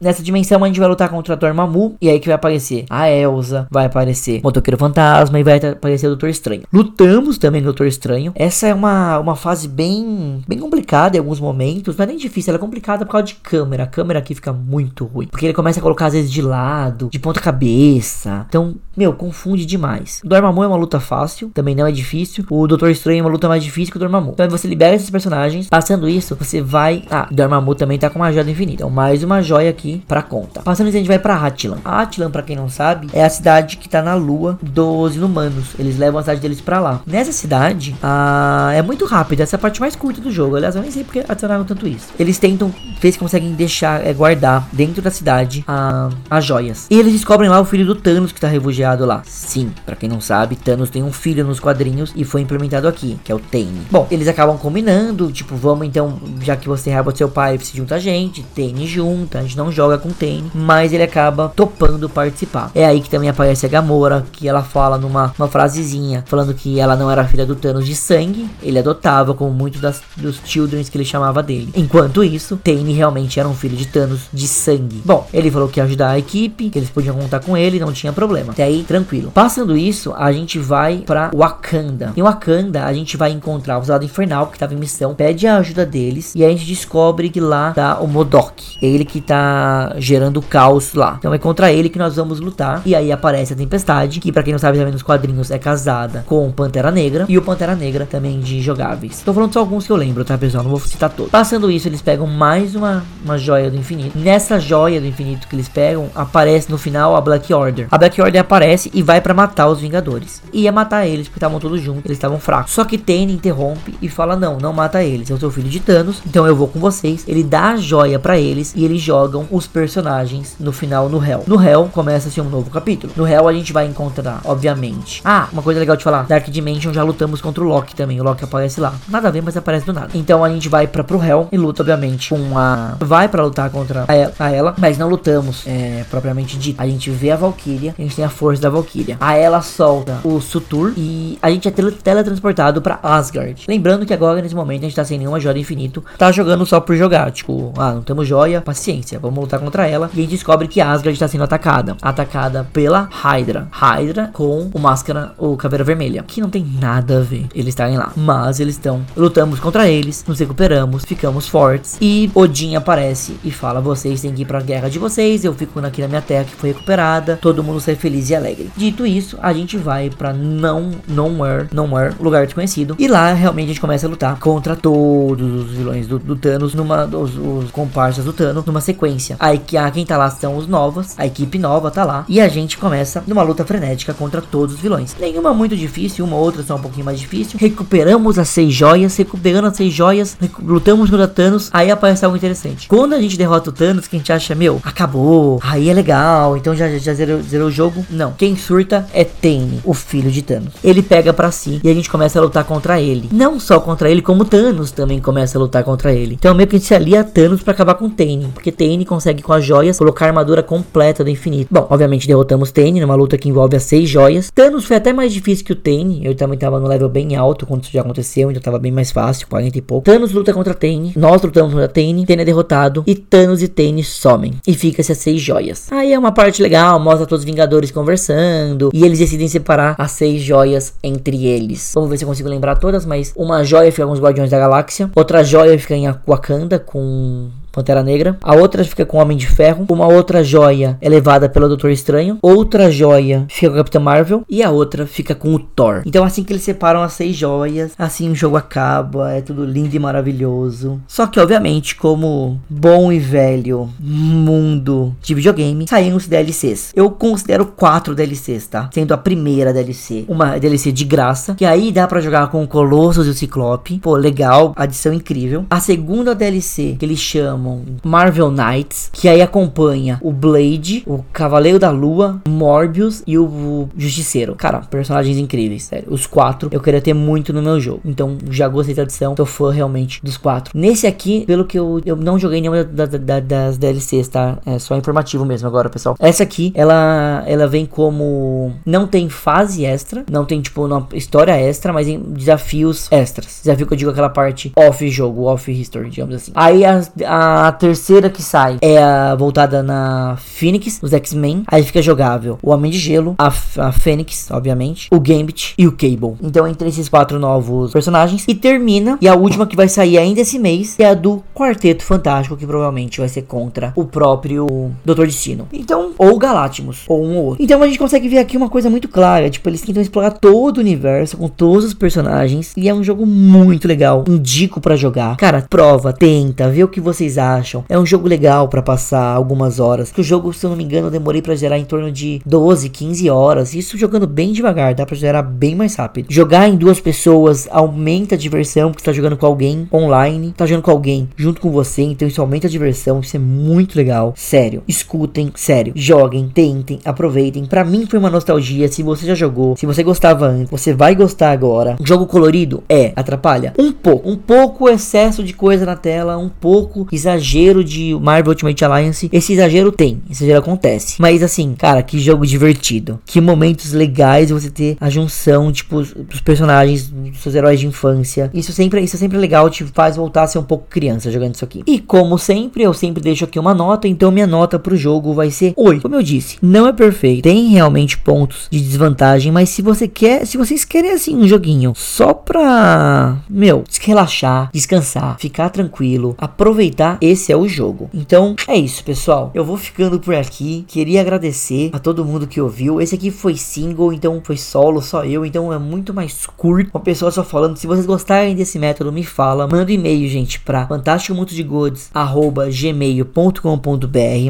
Nessa 0.00 0.22
dimensão 0.22 0.62
a 0.62 0.66
gente 0.66 0.80
vai 0.80 0.88
lutar 0.88 1.08
contra 1.08 1.34
a 1.34 1.36
Dormammu. 1.36 1.96
E 2.00 2.08
aí 2.08 2.20
que 2.20 2.26
vai 2.26 2.34
aparecer 2.34 2.84
a 2.90 3.10
Elsa, 3.10 3.66
vai 3.70 3.86
aparecer 3.86 4.40
o 4.40 4.42
Motoqueiro 4.44 4.78
Fantasma 4.78 5.38
e 5.38 5.42
vai 5.42 5.56
aparecer 5.56 6.06
o 6.06 6.10
Doutor 6.10 6.28
Estranho. 6.28 6.62
Lutamos 6.72 7.38
também 7.38 7.60
no 7.60 7.66
Doutor 7.66 7.86
Estranho. 7.86 8.32
Essa 8.34 8.68
é 8.68 8.74
uma, 8.74 9.18
uma 9.18 9.36
fase 9.36 9.68
bem, 9.68 10.42
bem 10.46 10.58
complicada 10.58 11.16
em 11.16 11.20
alguns 11.20 11.40
momentos. 11.40 11.96
Não 11.96 12.04
é 12.04 12.06
nem 12.06 12.16
difícil, 12.16 12.50
ela 12.50 12.58
é 12.58 12.60
complicada 12.60 13.04
por 13.04 13.12
causa 13.12 13.26
de 13.26 13.34
câmera. 13.36 13.84
A 13.84 13.86
câmera 13.86 14.18
aqui 14.18 14.34
fica 14.34 14.52
muito 14.52 15.04
ruim. 15.04 15.26
Porque 15.26 15.46
ele 15.46 15.54
começa 15.54 15.80
a 15.80 15.82
colocar 15.82 16.06
às 16.06 16.12
vezes 16.12 16.30
de 16.30 16.42
lado, 16.42 17.08
de 17.10 17.18
ponta 17.18 17.40
cabeça. 17.40 18.46
Então, 18.48 18.74
meu, 18.96 19.12
confunde 19.12 19.64
demais. 19.64 20.20
O 20.24 20.28
Dormammu 20.28 20.62
é 20.62 20.66
uma 20.66 20.76
luta 20.76 21.00
fácil, 21.00 21.50
também 21.54 21.74
não 21.74 21.86
é 21.86 21.92
difícil. 21.92 22.44
O 22.50 22.66
Doutor 22.66 22.90
Estranho 22.90 23.20
é 23.20 23.22
uma 23.22 23.30
luta 23.30 23.48
mais 23.48 23.62
difícil 23.62 23.92
que 23.92 23.96
o 23.96 24.00
Dormammu. 24.00 24.32
Então 24.32 24.48
você 24.48 24.66
libera 24.66 24.94
esses 24.94 25.10
personagens. 25.10 25.68
Passando 25.68 26.08
isso, 26.08 26.34
você 26.34 26.60
vai. 26.60 27.02
Ah, 27.10 27.28
o 27.30 27.34
Dormammu 27.34 27.74
também 27.74 27.98
tá 27.98 28.10
com 28.10 28.18
uma 28.18 28.32
joia 28.32 28.44
do 28.44 28.50
infinito. 28.50 28.78
Então, 28.78 28.90
mais 28.90 29.22
uma 29.22 29.27
joia 29.42 29.70
aqui 29.70 30.02
pra 30.06 30.22
conta. 30.22 30.62
Passando 30.62 30.88
isso, 30.88 30.96
a 30.96 31.00
gente 31.00 31.08
vai 31.08 31.18
pra 31.18 31.36
Atlan. 31.36 31.78
Atlan, 31.84 32.30
pra 32.30 32.42
quem 32.42 32.56
não 32.56 32.68
sabe, 32.68 33.08
é 33.12 33.24
a 33.24 33.30
cidade 33.30 33.76
que 33.76 33.88
tá 33.88 34.02
na 34.02 34.14
lua 34.14 34.58
dos 34.62 35.16
inumanos. 35.16 35.74
Eles 35.78 35.98
levam 35.98 36.18
a 36.18 36.22
cidade 36.22 36.40
deles 36.40 36.60
pra 36.60 36.80
lá. 36.80 37.00
Nessa 37.06 37.32
cidade, 37.32 37.94
ah, 38.02 38.70
é 38.74 38.82
muito 38.82 39.04
rápido. 39.04 39.40
Essa 39.40 39.56
é 39.56 39.58
a 39.58 39.60
parte 39.60 39.80
mais 39.80 39.94
curta 39.94 40.20
do 40.20 40.30
jogo. 40.30 40.56
Aliás, 40.56 40.74
eu 40.74 40.82
nem 40.82 40.90
sei 40.90 41.04
porque 41.04 41.24
adicionaram 41.28 41.64
tanto 41.64 41.86
isso. 41.86 42.08
Eles 42.18 42.38
tentam 42.38 42.72
ver 43.00 43.12
se 43.12 43.18
conseguem 43.18 43.52
deixar, 43.52 44.04
é, 44.04 44.12
guardar 44.12 44.68
dentro 44.72 45.02
da 45.02 45.10
cidade 45.10 45.64
a, 45.66 46.10
as 46.30 46.44
joias. 46.44 46.86
E 46.90 46.98
eles 46.98 47.12
descobrem 47.12 47.50
lá 47.50 47.60
o 47.60 47.64
filho 47.64 47.86
do 47.86 47.94
Thanos 47.94 48.32
que 48.32 48.40
tá 48.40 48.48
refugiado 48.48 49.04
lá. 49.04 49.22
Sim, 49.24 49.70
para 49.84 49.96
quem 49.96 50.08
não 50.08 50.20
sabe, 50.20 50.56
Thanos 50.56 50.90
tem 50.90 51.02
um 51.02 51.12
filho 51.12 51.44
nos 51.44 51.60
quadrinhos 51.60 52.12
e 52.16 52.24
foi 52.24 52.40
implementado 52.40 52.88
aqui, 52.88 53.18
que 53.24 53.32
é 53.32 53.34
o 53.34 53.38
Tane. 53.38 53.86
Bom, 53.90 54.06
eles 54.10 54.28
acabam 54.28 54.56
combinando, 54.58 55.30
tipo, 55.32 55.56
vamos 55.56 55.86
então, 55.86 56.18
já 56.40 56.56
que 56.56 56.68
você 56.68 56.92
rouba 56.94 57.14
seu 57.14 57.28
pai, 57.28 57.58
se 57.58 57.76
junta 57.76 57.96
a 57.96 57.98
gente, 57.98 58.42
Tane 58.54 58.86
junta, 58.86 59.17
a 59.34 59.42
gente 59.42 59.56
não 59.56 59.72
joga 59.72 59.98
com 59.98 60.10
Tane, 60.10 60.50
mas 60.54 60.92
ele 60.92 61.02
acaba 61.02 61.52
topando 61.54 62.08
participar. 62.08 62.70
É 62.74 62.84
aí 62.84 63.00
que 63.00 63.10
também 63.10 63.28
aparece 63.28 63.66
a 63.66 63.68
Gamora, 63.68 64.24
que 64.32 64.48
ela 64.48 64.62
fala 64.62 64.98
numa 64.98 65.32
uma 65.38 65.48
frasezinha, 65.48 66.24
falando 66.26 66.54
que 66.54 66.80
ela 66.80 66.96
não 66.96 67.10
era 67.10 67.24
filha 67.24 67.46
do 67.46 67.54
Thanos 67.54 67.86
de 67.86 67.94
sangue, 67.94 68.48
ele 68.62 68.78
adotava 68.78 69.34
como 69.34 69.52
muitos 69.52 69.80
dos 70.16 70.40
childrens 70.44 70.88
que 70.88 70.96
ele 70.96 71.04
chamava 71.04 71.42
dele. 71.42 71.72
Enquanto 71.74 72.24
isso, 72.24 72.56
Tane 72.56 72.92
realmente 72.92 73.38
era 73.38 73.48
um 73.48 73.54
filho 73.54 73.76
de 73.76 73.86
Thanos 73.86 74.22
de 74.32 74.48
sangue. 74.48 75.02
Bom, 75.04 75.26
ele 75.32 75.50
falou 75.50 75.68
que 75.68 75.80
ia 75.80 75.84
ajudar 75.84 76.10
a 76.10 76.18
equipe, 76.18 76.70
que 76.70 76.78
eles 76.78 76.90
podiam 76.90 77.16
contar 77.16 77.40
com 77.40 77.56
ele, 77.56 77.78
não 77.78 77.92
tinha 77.92 78.12
problema. 78.12 78.52
Até 78.52 78.64
aí, 78.64 78.84
tranquilo. 78.84 79.30
Passando 79.30 79.76
isso, 79.76 80.12
a 80.16 80.32
gente 80.32 80.58
vai 80.58 80.98
pra 80.98 81.30
Wakanda. 81.34 82.12
Em 82.16 82.22
Wakanda, 82.22 82.84
a 82.84 82.92
gente 82.92 83.16
vai 83.16 83.30
encontrar 83.30 83.78
o 83.78 83.84
Soldado 83.84 84.04
Infernal, 84.04 84.48
que 84.48 84.58
tava 84.58 84.74
em 84.74 84.78
missão, 84.78 85.14
pede 85.14 85.46
a 85.46 85.58
ajuda 85.58 85.86
deles, 85.86 86.34
e 86.34 86.44
a 86.44 86.48
gente 86.48 86.64
descobre 86.64 87.28
que 87.28 87.40
lá 87.40 87.72
tá 87.72 87.98
o 88.00 88.06
Modok. 88.06 88.76
Ele 88.82 89.04
que 89.08 89.20
tá 89.20 89.94
gerando 89.96 90.40
caos 90.40 90.94
lá. 90.94 91.16
Então 91.18 91.34
é 91.34 91.38
contra 91.38 91.72
ele 91.72 91.88
que 91.88 91.98
nós 91.98 92.16
vamos 92.16 92.38
lutar. 92.38 92.82
E 92.84 92.94
aí 92.94 93.10
aparece 93.10 93.54
a 93.54 93.56
Tempestade, 93.56 94.20
que 94.20 94.30
para 94.30 94.42
quem 94.42 94.52
não 94.52 94.58
sabe 94.58 94.78
também 94.78 94.92
nos 94.92 95.02
quadrinhos 95.02 95.50
é 95.50 95.58
casada 95.58 96.24
com 96.26 96.50
Pantera 96.52 96.90
Negra 96.90 97.24
e 97.28 97.36
o 97.36 97.42
Pantera 97.42 97.74
Negra 97.74 98.06
também 98.06 98.38
de 98.38 98.60
jogáveis. 98.60 99.22
Tô 99.24 99.32
falando 99.32 99.52
só 99.52 99.60
alguns 99.60 99.86
que 99.86 99.92
eu 99.92 99.96
lembro, 99.96 100.24
tá, 100.24 100.36
pessoal? 100.36 100.62
Não 100.62 100.70
vou 100.70 100.80
citar 100.80 101.10
todos. 101.10 101.32
Passando 101.32 101.70
isso, 101.70 101.88
eles 101.88 102.02
pegam 102.02 102.26
mais 102.26 102.74
uma, 102.74 103.02
uma 103.24 103.38
joia 103.38 103.70
do 103.70 103.76
infinito. 103.76 104.16
Nessa 104.18 104.60
joia 104.60 105.00
do 105.00 105.06
infinito 105.06 105.48
que 105.48 105.56
eles 105.56 105.68
pegam, 105.68 106.10
aparece 106.14 106.70
no 106.70 106.78
final 106.78 107.16
a 107.16 107.20
Black 107.20 107.52
Order. 107.52 107.88
A 107.90 107.98
Black 107.98 108.20
Order 108.20 108.40
aparece 108.40 108.90
e 108.92 109.02
vai 109.02 109.20
para 109.20 109.32
matar 109.32 109.68
os 109.68 109.80
Vingadores. 109.80 110.42
Ia 110.52 110.70
matar 110.70 111.06
eles 111.06 111.28
porque 111.28 111.38
estavam 111.38 111.58
todos 111.58 111.80
juntos, 111.80 112.04
eles 112.04 112.18
estavam 112.18 112.38
fracos. 112.38 112.72
Só 112.72 112.84
que 112.84 112.98
Tane 112.98 113.32
interrompe 113.32 113.94
e 114.02 114.08
fala: 114.08 114.36
Não, 114.36 114.58
não 114.58 114.72
mata 114.72 115.02
eles. 115.02 115.30
Eu 115.30 115.38
sou 115.38 115.50
filho 115.50 115.68
de 115.68 115.80
Thanos, 115.80 116.20
então 116.26 116.46
eu 116.46 116.54
vou 116.54 116.68
com 116.68 116.78
vocês. 116.78 117.24
Ele 117.26 117.42
dá 117.42 117.70
a 117.70 117.76
joia 117.76 118.18
para 118.18 118.38
eles 118.38 118.74
e 118.76 118.84
eles 118.84 118.97
jogam 118.98 119.46
os 119.50 119.66
personagens 119.66 120.56
no 120.58 120.72
final 120.72 121.08
no 121.08 121.24
Hell. 121.24 121.44
No 121.46 121.62
Hell 121.62 121.90
começa-se 121.92 122.40
um 122.40 122.48
novo 122.48 122.70
capítulo. 122.70 123.12
No 123.16 123.26
Hell 123.26 123.48
a 123.48 123.52
gente 123.52 123.72
vai 123.72 123.86
encontrar, 123.86 124.40
obviamente. 124.44 125.20
Ah, 125.24 125.48
uma 125.52 125.62
coisa 125.62 125.80
legal 125.80 125.96
de 125.96 126.04
falar: 126.04 126.26
Dark 126.26 126.48
Dimension 126.48 126.92
já 126.92 127.02
lutamos 127.02 127.40
contra 127.40 127.62
o 127.62 127.66
Loki 127.66 127.94
também. 127.94 128.20
O 128.20 128.24
Loki 128.24 128.44
aparece 128.44 128.80
lá. 128.80 128.94
Nada 129.08 129.28
a 129.28 129.30
ver, 129.30 129.42
mas 129.42 129.56
aparece 129.56 129.86
do 129.86 129.92
nada. 129.92 130.10
Então 130.14 130.44
a 130.44 130.48
gente 130.48 130.68
vai 130.68 130.86
para 130.86 131.04
pro 131.04 131.22
Hell 131.22 131.48
e 131.50 131.56
luta, 131.56 131.82
obviamente, 131.82 132.30
com 132.30 132.58
a. 132.58 132.96
Vai 133.00 133.28
para 133.28 133.44
lutar 133.44 133.70
contra 133.70 134.04
a, 134.04 134.44
a 134.44 134.50
ela, 134.50 134.74
mas 134.78 134.98
não 134.98 135.08
lutamos 135.08 135.64
é, 135.66 136.04
propriamente 136.10 136.56
dito. 136.56 136.80
A 136.80 136.86
gente 136.86 137.10
vê 137.10 137.30
a 137.30 137.36
Valkyria, 137.36 137.94
a 137.98 138.02
gente 138.02 138.16
tem 138.16 138.24
a 138.24 138.28
força 138.28 138.62
da 138.62 138.70
Valkyria. 138.70 139.16
A 139.20 139.34
ela 139.34 139.62
solta 139.62 140.20
o 140.24 140.40
Sutur 140.40 140.92
e 140.96 141.38
a 141.40 141.50
gente 141.50 141.68
é 141.68 141.70
tele 141.70 141.92
teletransportado 141.92 142.80
para 142.82 142.98
Asgard. 143.02 143.64
Lembrando 143.68 144.06
que 144.06 144.14
agora, 144.14 144.40
nesse 144.40 144.54
momento, 144.54 144.80
a 144.80 144.88
gente 144.88 144.96
tá 144.96 145.04
sem 145.04 145.18
nenhuma 145.18 145.40
joia 145.40 145.58
infinito. 145.58 146.04
Tá 146.16 146.30
jogando 146.32 146.64
só 146.66 146.80
por 146.80 146.96
jogar. 146.96 147.30
Tipo, 147.30 147.72
ah, 147.76 147.92
não 147.92 148.02
temos 148.02 148.26
joia, 148.26 148.60
paciência, 148.60 148.87
vamos 149.20 149.40
lutar 149.40 149.60
contra 149.60 149.86
ela. 149.86 150.10
E 150.14 150.18
a 150.18 150.22
gente 150.22 150.30
descobre 150.30 150.68
que 150.68 150.80
Asgard 150.80 151.12
está 151.12 151.28
sendo 151.28 151.44
atacada. 151.44 151.96
Atacada 152.00 152.66
pela 152.72 153.08
Hydra. 153.10 153.68
Hydra 153.70 154.30
com 154.32 154.70
o 154.72 154.78
máscara, 154.78 155.32
o 155.36 155.56
caveira 155.56 155.84
vermelha. 155.84 156.24
Que 156.26 156.40
não 156.40 156.50
tem 156.50 156.64
nada 156.64 157.18
a 157.18 157.22
ver 157.22 157.46
eles 157.54 157.68
estarem 157.68 157.96
lá. 157.96 158.12
Mas 158.16 158.60
eles 158.60 158.76
estão. 158.76 159.04
Lutamos 159.16 159.60
contra 159.60 159.88
eles, 159.88 160.24
nos 160.26 160.38
recuperamos, 160.38 161.04
ficamos 161.04 161.46
fortes. 161.48 161.98
E 162.00 162.30
Odin 162.34 162.76
aparece 162.76 163.36
e 163.44 163.50
fala: 163.50 163.80
Vocês 163.80 164.20
têm 164.20 164.32
que 164.32 164.42
ir 164.42 164.46
pra 164.46 164.60
guerra 164.60 164.88
de 164.88 164.98
vocês. 164.98 165.44
Eu 165.44 165.54
fico 165.54 165.78
aqui 165.80 166.00
na 166.00 166.08
minha 166.08 166.22
terra 166.22 166.44
que 166.44 166.54
foi 166.54 166.70
recuperada. 166.70 167.38
Todo 167.40 167.62
mundo 167.62 167.80
sai 167.80 167.94
feliz 167.94 168.30
e 168.30 168.34
alegre. 168.34 168.70
Dito 168.76 169.06
isso, 169.06 169.38
a 169.42 169.52
gente 169.52 169.76
vai 169.76 170.10
pra 170.10 170.32
não 170.32 170.92
Nowhere, 171.06 171.68
Nowhere, 171.72 172.14
lugar 172.20 172.44
desconhecido. 172.44 172.96
E 172.98 173.08
lá 173.08 173.32
realmente 173.32 173.66
a 173.66 173.68
gente 173.68 173.80
começa 173.80 174.06
a 174.06 174.10
lutar 174.10 174.38
contra 174.38 174.74
todos 174.76 175.64
os 175.64 175.76
vilões 175.76 176.06
do, 176.06 176.18
do 176.18 176.36
Thanos, 176.36 176.74
numa 176.74 177.04
os, 177.04 177.36
os 177.36 177.70
comparsas 177.70 178.24
do 178.24 178.32
Thanos, 178.32 178.64
numa 178.68 178.80
sequência. 178.80 179.36
Aí 179.40 179.58
que 179.58 179.76
a 179.76 179.90
quem 179.90 180.06
tá 180.06 180.16
lá 180.16 180.30
são 180.30 180.56
os 180.56 180.66
novos, 180.66 181.14
a 181.18 181.26
equipe 181.26 181.58
nova 181.58 181.90
tá 181.90 182.04
lá. 182.04 182.24
E 182.28 182.40
a 182.40 182.48
gente 182.48 182.78
começa 182.78 183.24
numa 183.26 183.42
luta 183.42 183.64
frenética 183.64 184.14
contra 184.14 184.40
todos 184.40 184.76
os 184.76 184.80
vilões. 184.80 185.16
Nenhuma 185.18 185.52
muito 185.52 185.76
difícil, 185.76 186.24
uma 186.24 186.36
outra 186.36 186.62
só 186.62 186.76
um 186.76 186.80
pouquinho 186.80 187.04
mais 187.04 187.18
difícil. 187.18 187.58
Recuperamos 187.58 188.38
as 188.38 188.48
seis 188.48 188.72
joias, 188.72 189.16
recuperando 189.16 189.66
as 189.66 189.76
seis 189.76 189.92
joias, 189.92 190.36
lutamos 190.62 191.10
contra 191.10 191.26
Thanos. 191.26 191.70
Aí 191.72 191.90
aparece 191.90 192.24
algo 192.24 192.36
interessante. 192.36 192.88
Quando 192.88 193.14
a 193.14 193.20
gente 193.20 193.36
derrota 193.36 193.70
o 193.70 193.72
Thanos, 193.72 194.06
que 194.06 194.16
a 194.16 194.18
gente 194.18 194.32
acha, 194.32 194.54
meu, 194.54 194.80
acabou, 194.84 195.58
aí 195.62 195.88
é 195.88 195.94
legal, 195.94 196.56
então 196.56 196.74
já, 196.74 196.88
já 196.98 197.14
zerou, 197.14 197.42
zerou 197.42 197.68
o 197.68 197.72
jogo. 197.72 198.04
Não. 198.10 198.32
Quem 198.32 198.56
surta 198.56 199.06
é 199.12 199.24
Tane, 199.24 199.80
o 199.84 199.94
filho 199.94 200.30
de 200.30 200.42
Thanos. 200.42 200.74
Ele 200.84 201.02
pega 201.02 201.32
para 201.32 201.50
si 201.50 201.80
e 201.82 201.88
a 201.88 201.94
gente 201.94 202.10
começa 202.10 202.38
a 202.38 202.42
lutar 202.42 202.64
contra 202.64 203.00
ele. 203.00 203.28
Não 203.32 203.58
só 203.58 203.80
contra 203.80 204.10
ele, 204.10 204.22
como 204.22 204.44
Thanos 204.44 204.90
também 204.90 205.20
começa 205.20 205.58
a 205.58 205.60
lutar 205.60 205.84
contra 205.84 206.12
ele. 206.12 206.34
Então 206.34 206.54
meio 206.54 206.68
que 206.68 206.76
a 206.76 206.78
gente 206.78 206.88
se 206.88 206.94
alia 206.94 207.20
a 207.20 207.24
Thanos 207.24 207.62
para 207.62 207.72
acabar 207.72 207.94
com 207.94 208.08
Tane, 208.10 208.52
porque 208.58 208.72
Tane 208.72 209.04
consegue 209.04 209.40
com 209.40 209.52
as 209.52 209.64
joias 209.64 209.98
colocar 209.98 210.24
a 210.24 210.28
armadura 210.30 210.64
completa 210.64 211.22
do 211.22 211.30
infinito. 211.30 211.68
Bom, 211.70 211.86
obviamente 211.88 212.26
derrotamos 212.26 212.72
Tane 212.72 213.00
numa 213.00 213.14
luta 213.14 213.38
que 213.38 213.48
envolve 213.48 213.76
as 213.76 213.84
seis 213.84 214.08
joias. 214.08 214.50
Thanos 214.52 214.84
foi 214.84 214.96
até 214.96 215.12
mais 215.12 215.32
difícil 215.32 215.64
que 215.64 215.72
o 215.72 215.76
Tane. 215.76 216.26
Eu 216.26 216.34
também 216.34 216.58
tava 216.58 216.80
no 216.80 216.88
level 216.88 217.08
bem 217.08 217.36
alto 217.36 217.64
quando 217.64 217.84
isso 217.84 217.92
já 217.92 218.00
aconteceu, 218.00 218.50
então 218.50 218.60
tava 218.60 218.80
bem 218.80 218.90
mais 218.90 219.12
fácil, 219.12 219.46
40 219.46 219.78
e 219.78 219.80
pouco. 219.80 220.04
Thanos 220.04 220.32
luta 220.32 220.52
contra 220.52 220.74
Tane, 220.74 221.12
nós 221.14 221.40
lutamos 221.40 221.72
contra 221.72 221.86
Tane, 221.86 222.26
Tane 222.26 222.42
é 222.42 222.44
derrotado 222.44 223.04
e 223.06 223.14
Thanos 223.14 223.62
e 223.62 223.68
Tane 223.68 224.02
somem. 224.02 224.54
E 224.66 224.74
fica-se 224.74 225.12
as 225.12 225.18
seis 225.18 225.40
joias. 225.40 225.86
Aí 225.92 226.12
é 226.12 226.18
uma 226.18 226.32
parte 226.32 226.60
legal, 226.60 226.98
mostra 226.98 227.24
todos 227.24 227.44
os 227.44 227.48
Vingadores 227.48 227.92
conversando 227.92 228.90
e 228.92 229.04
eles 229.04 229.20
decidem 229.20 229.46
separar 229.46 229.94
as 229.96 230.10
seis 230.10 230.42
joias 230.42 230.94
entre 231.00 231.46
eles. 231.46 231.92
Vamos 231.94 232.10
ver 232.10 232.18
se 232.18 232.24
eu 232.24 232.28
consigo 232.28 232.48
lembrar 232.48 232.74
todas, 232.74 233.06
mas 233.06 233.32
uma 233.36 233.62
joia 233.62 233.92
fica 233.92 234.04
com 234.04 234.12
os 234.12 234.20
Guardiões 234.20 234.50
da 234.50 234.58
Galáxia, 234.58 235.08
outra 235.14 235.44
joia 235.44 235.78
fica 235.78 235.94
em 235.94 236.12
Wakanda 236.26 236.80
com 236.80 237.50
Pantera 237.72 238.02
Negra. 238.02 238.36
A 238.42 238.54
outra 238.54 238.84
fica 238.84 239.04
com 239.04 239.18
o 239.18 239.20
Homem 239.20 239.36
de 239.36 239.46
Ferro. 239.46 239.86
Uma 239.88 240.06
outra 240.06 240.42
joia 240.42 240.96
é 241.00 241.08
levada 241.08 241.48
pelo 241.48 241.68
Doutor 241.68 241.90
Estranho. 241.90 242.38
Outra 242.42 242.90
joia 242.90 243.46
fica 243.48 243.68
com 243.68 243.74
a 243.74 243.78
Capitã 243.78 244.00
Marvel. 244.00 244.44
E 244.48 244.62
a 244.62 244.70
outra 244.70 245.06
fica 245.06 245.34
com 245.34 245.54
o 245.54 245.58
Thor. 245.58 246.02
Então, 246.06 246.24
assim 246.24 246.42
que 246.42 246.52
eles 246.52 246.62
separam 246.62 247.02
as 247.02 247.12
seis 247.12 247.36
joias, 247.36 247.92
assim 247.98 248.30
o 248.30 248.34
jogo 248.34 248.56
acaba. 248.56 249.32
É 249.32 249.40
tudo 249.40 249.64
lindo 249.64 249.94
e 249.94 249.98
maravilhoso. 249.98 251.00
Só 251.06 251.26
que, 251.26 251.40
obviamente, 251.40 251.96
como 251.96 252.60
bom 252.68 253.12
e 253.12 253.18
velho 253.18 253.90
mundo 254.00 255.14
de 255.22 255.34
videogame, 255.34 255.86
saíram 255.88 256.16
os 256.16 256.26
DLCs. 256.26 256.92
Eu 256.94 257.10
considero 257.10 257.66
quatro 257.66 258.14
DLCs, 258.14 258.66
tá? 258.66 258.90
Sendo 258.92 259.12
a 259.12 259.18
primeira 259.18 259.72
DLC 259.72 260.24
uma 260.28 260.58
DLC 260.58 260.92
de 260.92 261.04
graça. 261.04 261.54
Que 261.54 261.64
aí 261.64 261.90
dá 261.92 262.06
para 262.06 262.20
jogar 262.20 262.48
com 262.48 262.62
o 262.62 262.68
Colossus 262.68 263.26
e 263.26 263.30
o 263.30 263.34
Ciclope. 263.34 263.98
Pô, 263.98 264.16
legal. 264.16 264.72
Adição 264.76 265.12
incrível. 265.12 265.66
A 265.70 265.80
segunda 265.80 266.34
DLC 266.34 266.96
que 266.98 267.04
eles 267.04 267.18
chamam 267.18 267.57
chamam 267.58 267.82
Marvel 268.04 268.50
Knights, 268.50 269.10
que 269.12 269.28
aí 269.28 269.42
acompanha 269.42 270.18
o 270.22 270.32
Blade, 270.32 271.02
o 271.06 271.24
Cavaleiro 271.32 271.78
da 271.78 271.90
Lua, 271.90 272.40
Morbius 272.48 273.22
e 273.26 273.36
o 273.36 273.88
Justiceiro. 273.96 274.54
Cara, 274.54 274.78
personagens 274.78 275.36
incríveis, 275.36 275.84
sério. 275.84 276.06
Os 276.08 276.26
quatro 276.26 276.68
eu 276.72 276.80
queria 276.80 277.00
ter 277.00 277.14
muito 277.14 277.52
no 277.52 277.60
meu 277.60 277.80
jogo. 277.80 278.00
Então 278.04 278.38
já 278.50 278.68
gostei 278.68 278.94
da 278.94 279.02
adição, 279.02 279.34
tô 279.34 279.44
fã 279.44 279.72
realmente 279.72 280.20
dos 280.22 280.36
quatro. 280.36 280.78
Nesse 280.78 281.06
aqui, 281.06 281.44
pelo 281.46 281.64
que 281.64 281.78
eu, 281.78 282.00
eu 282.06 282.14
não 282.14 282.38
joguei 282.38 282.60
nenhuma 282.60 282.84
da, 282.84 283.06
da, 283.06 283.40
das 283.40 283.76
DLCs, 283.76 284.28
tá? 284.28 284.58
É 284.64 284.78
só 284.78 284.96
informativo 284.96 285.44
mesmo 285.44 285.66
agora, 285.66 285.90
pessoal. 285.90 286.16
Essa 286.20 286.44
aqui, 286.44 286.72
ela, 286.74 287.42
ela 287.46 287.66
vem 287.66 287.84
como. 287.84 288.72
Não 288.86 289.06
tem 289.06 289.28
fase 289.28 289.84
extra, 289.84 290.24
não 290.30 290.44
tem 290.44 290.60
tipo 290.60 290.84
uma 290.84 291.08
história 291.12 291.52
extra, 291.52 291.92
mas 291.92 292.06
em 292.06 292.18
desafios 292.18 293.10
extras. 293.10 293.60
Desafio 293.62 293.86
que 293.86 293.92
eu 293.94 293.96
digo 293.96 294.10
aquela 294.10 294.28
parte 294.28 294.72
off-jogo, 294.76 295.44
off-history, 295.44 296.10
digamos 296.10 296.34
assim. 296.34 296.52
Aí 296.54 296.84
a, 296.84 297.00
a 297.26 297.47
a 297.48 297.72
terceira 297.72 298.28
que 298.28 298.42
sai 298.42 298.78
é 298.80 298.98
a 298.98 299.34
voltada 299.34 299.82
na 299.82 300.36
Phoenix, 300.38 300.98
os 301.02 301.12
X-Men. 301.12 301.62
Aí 301.66 301.82
fica 301.82 302.02
jogável 302.02 302.58
o 302.62 302.70
Homem 302.70 302.90
de 302.90 302.98
Gelo, 302.98 303.34
a, 303.38 303.48
a 303.48 303.92
Fênix, 303.92 304.50
obviamente, 304.50 305.08
o 305.10 305.18
Gambit 305.18 305.74
e 305.78 305.86
o 305.86 305.92
Cable. 305.92 306.36
Então, 306.42 306.66
entre 306.66 306.88
esses 306.88 307.08
quatro 307.08 307.38
novos 307.38 307.92
personagens. 307.92 308.44
E 308.46 308.54
termina. 308.54 309.18
E 309.20 309.28
a 309.28 309.34
última 309.34 309.66
que 309.66 309.76
vai 309.76 309.88
sair 309.88 310.18
ainda 310.18 310.40
esse 310.40 310.58
mês 310.58 310.96
é 310.98 311.06
a 311.06 311.14
do 311.14 311.42
Quarteto 311.54 312.04
Fantástico, 312.04 312.56
que 312.56 312.66
provavelmente 312.66 313.20
vai 313.20 313.28
ser 313.28 313.42
contra 313.42 313.92
o 313.96 314.04
próprio 314.04 314.90
Doutor 315.04 315.26
Destino. 315.26 315.68
Então, 315.72 316.12
ou 316.18 316.38
Galácticos, 316.38 317.04
ou 317.08 317.24
um 317.24 317.36
ou 317.36 317.44
outro. 317.46 317.64
Então 317.64 317.82
a 317.82 317.86
gente 317.86 317.98
consegue 317.98 318.28
ver 318.28 318.38
aqui 318.38 318.56
uma 318.56 318.68
coisa 318.68 318.90
muito 318.90 319.08
clara. 319.08 319.48
Tipo, 319.48 319.68
eles 319.68 319.80
tentam 319.80 320.02
explorar 320.02 320.32
todo 320.32 320.78
o 320.78 320.80
universo 320.80 321.36
com 321.36 321.48
todos 321.48 321.84
os 321.84 321.94
personagens. 321.94 322.72
E 322.76 322.88
é 322.88 322.94
um 322.94 323.02
jogo 323.02 323.24
muito 323.24 323.88
legal. 323.88 324.24
Indico 324.28 324.80
para 324.80 324.96
jogar. 324.96 325.36
Cara, 325.36 325.66
prova, 325.68 326.12
tenta, 326.12 326.68
vê 326.68 326.84
o 326.84 326.88
que 326.88 327.00
vocês 327.00 327.37
acham? 327.38 327.84
É 327.88 327.98
um 327.98 328.06
jogo 328.06 328.28
legal 328.28 328.68
para 328.68 328.82
passar 328.82 329.34
algumas 329.34 329.80
horas. 329.80 330.12
O 330.16 330.22
jogo, 330.22 330.52
se 330.52 330.64
eu 330.64 330.70
não 330.70 330.76
me 330.76 330.84
engano, 330.84 331.06
eu 331.06 331.10
demorei 331.10 331.40
para 331.40 331.54
zerar 331.54 331.78
em 331.78 331.84
torno 331.84 332.10
de 332.10 332.40
12, 332.44 332.88
15 332.88 333.30
horas. 333.30 333.74
Isso 333.74 333.96
jogando 333.96 334.26
bem 334.26 334.52
devagar, 334.52 334.94
dá 334.94 335.06
para 335.06 335.16
zerar 335.16 335.44
bem 335.44 335.74
mais 335.74 335.94
rápido. 335.94 336.26
Jogar 336.28 336.68
em 336.68 336.76
duas 336.76 337.00
pessoas 337.00 337.68
aumenta 337.70 338.34
a 338.34 338.38
diversão, 338.38 338.90
porque 338.90 339.00
você 339.00 339.06
tá 339.06 339.12
jogando 339.12 339.36
com 339.36 339.46
alguém 339.46 339.88
online, 339.92 340.52
tá 340.56 340.66
jogando 340.66 340.84
com 340.84 340.90
alguém 340.90 341.28
junto 341.36 341.60
com 341.60 341.70
você, 341.70 342.02
então 342.02 342.26
isso 342.26 342.40
aumenta 342.40 342.66
a 342.66 342.70
diversão, 342.70 343.20
isso 343.20 343.36
é 343.36 343.40
muito 343.40 343.96
legal. 343.96 344.34
Sério, 344.36 344.82
escutem, 344.86 345.52
sério, 345.54 345.92
joguem, 345.96 346.48
tentem, 346.48 346.98
aproveitem. 347.04 347.64
Para 347.64 347.84
mim 347.84 348.06
foi 348.06 348.18
uma 348.18 348.30
nostalgia. 348.30 348.88
Se 348.88 349.02
você 349.02 349.26
já 349.26 349.34
jogou, 349.34 349.76
se 349.76 349.86
você 349.86 350.02
gostava 350.02 350.46
antes, 350.46 350.70
você 350.70 350.92
vai 350.92 351.14
gostar 351.14 351.50
agora. 351.50 351.96
Jogo 352.04 352.26
colorido 352.26 352.82
é 352.88 353.12
atrapalha 353.16 353.72
um 353.78 353.92
pouco, 353.92 354.28
um 354.28 354.36
pouco 354.36 354.88
excesso 354.88 355.42
de 355.42 355.52
coisa 355.52 355.86
na 355.86 355.96
tela, 355.96 356.36
um 356.36 356.48
pouco 356.48 357.06
exagero 357.28 357.84
de 357.84 358.14
Marvel 358.14 358.50
Ultimate 358.50 358.84
Alliance. 358.84 359.28
Esse 359.32 359.52
exagero 359.52 359.92
tem, 359.92 360.22
esse 360.30 360.44
exagero 360.44 360.60
acontece. 360.60 361.20
Mas 361.20 361.42
assim, 361.42 361.74
cara, 361.76 362.02
que 362.02 362.18
jogo 362.18 362.46
divertido. 362.46 363.20
Que 363.26 363.40
momentos 363.40 363.92
legais 363.92 364.50
você 364.50 364.70
ter 364.70 364.96
a 365.00 365.10
junção, 365.10 365.70
tipo, 365.70 366.02
dos 366.02 366.40
personagens, 366.40 367.08
dos 367.08 367.40
seus 367.40 367.54
heróis 367.54 367.80
de 367.80 367.86
infância. 367.86 368.50
Isso 368.54 368.72
sempre, 368.72 369.00
isso 369.00 369.16
é 369.16 369.18
sempre 369.18 369.38
legal, 369.38 369.68
te 369.68 369.84
faz 369.84 370.16
voltar 370.16 370.44
a 370.44 370.46
ser 370.46 370.58
um 370.58 370.64
pouco 370.64 370.86
criança 370.88 371.30
jogando 371.30 371.54
isso 371.54 371.64
aqui. 371.64 371.82
E 371.86 371.98
como 371.98 372.38
sempre, 372.38 372.82
eu 372.82 372.94
sempre 372.94 373.22
deixo 373.22 373.44
aqui 373.44 373.58
uma 373.58 373.74
nota, 373.74 374.08
então 374.08 374.30
minha 374.30 374.46
nota 374.46 374.78
pro 374.78 374.96
jogo 374.96 375.34
vai 375.34 375.50
ser 375.50 375.72
8. 375.76 376.02
Como 376.02 376.14
eu 376.14 376.22
disse, 376.22 376.58
não 376.62 376.86
é 376.86 376.92
perfeito. 376.92 377.42
Tem 377.42 377.68
realmente 377.68 378.16
pontos 378.18 378.68
de 378.70 378.80
desvantagem, 378.80 379.52
mas 379.52 379.68
se 379.68 379.82
você 379.82 380.08
quer, 380.08 380.46
se 380.46 380.56
vocês 380.56 380.84
querem 380.84 381.12
assim 381.12 381.36
um 381.36 381.46
joguinho 381.46 381.92
só 381.94 382.32
pra, 382.32 383.38
meu, 383.48 383.84
relaxar, 384.00 384.70
descansar, 384.72 385.38
ficar 385.38 385.68
tranquilo, 385.68 386.34
aproveitar 386.38 387.17
esse 387.20 387.52
é 387.52 387.56
o 387.56 387.68
jogo. 387.68 388.10
Então, 388.12 388.54
é 388.66 388.76
isso, 388.76 389.02
pessoal. 389.04 389.50
Eu 389.54 389.64
vou 389.64 389.76
ficando 389.76 390.20
por 390.20 390.34
aqui. 390.34 390.84
Queria 390.86 391.20
agradecer 391.20 391.90
a 391.92 391.98
todo 391.98 392.24
mundo 392.24 392.46
que 392.46 392.60
ouviu. 392.60 393.00
Esse 393.00 393.14
aqui 393.14 393.30
foi 393.30 393.56
single, 393.56 394.12
então 394.12 394.40
foi 394.44 394.56
solo, 394.56 395.00
só 395.00 395.24
eu. 395.24 395.44
Então 395.44 395.72
é 395.72 395.78
muito 395.78 396.12
mais 396.14 396.46
curto. 396.46 396.90
Uma 396.94 397.02
pessoa 397.02 397.30
só 397.30 397.42
falando. 397.42 397.76
Se 397.76 397.86
vocês 397.86 398.06
gostarem 398.06 398.54
desse 398.54 398.78
método, 398.78 399.12
me 399.12 399.24
fala. 399.24 399.66
Manda 399.66 399.90
um 399.90 399.94
e-mail, 399.94 400.28
gente, 400.28 400.60
pra 400.60 400.86
fantasticomundo 400.86 401.48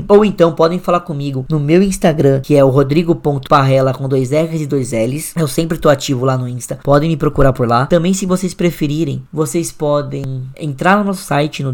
ou 0.09 0.25
então 0.25 0.53
podem 0.53 0.79
falar 0.79 1.01
comigo 1.01 1.45
no 1.49 1.61
meu 1.61 1.83
Instagram, 1.83 2.41
que 2.41 2.57
é 2.57 2.65
o 2.65 2.69
rodrigo.parrela 2.69 3.93
com 3.93 4.09
dois 4.09 4.31
R's 4.31 4.61
e 4.61 4.67
dois 4.67 4.93
L's. 4.93 5.33
Eu 5.37 5.49
sempre 5.49 5.79
tô 5.79 5.89
ativo 5.89 6.25
lá 6.25 6.37
no 6.37 6.49
Insta. 6.49 6.79
Podem 6.83 7.11
me 7.11 7.17
procurar 7.17 7.53
por 7.53 7.69
lá. 7.69 7.87
Também, 7.87 8.15
se 8.15 8.27
vocês 8.27 8.55
preferirem, 8.55 9.23
vocês 9.33 9.71
podem 9.71 10.43
entrar 10.59 10.99
no 10.99 11.05
nosso 11.05 11.23
site 11.23 11.63
no 11.63 11.73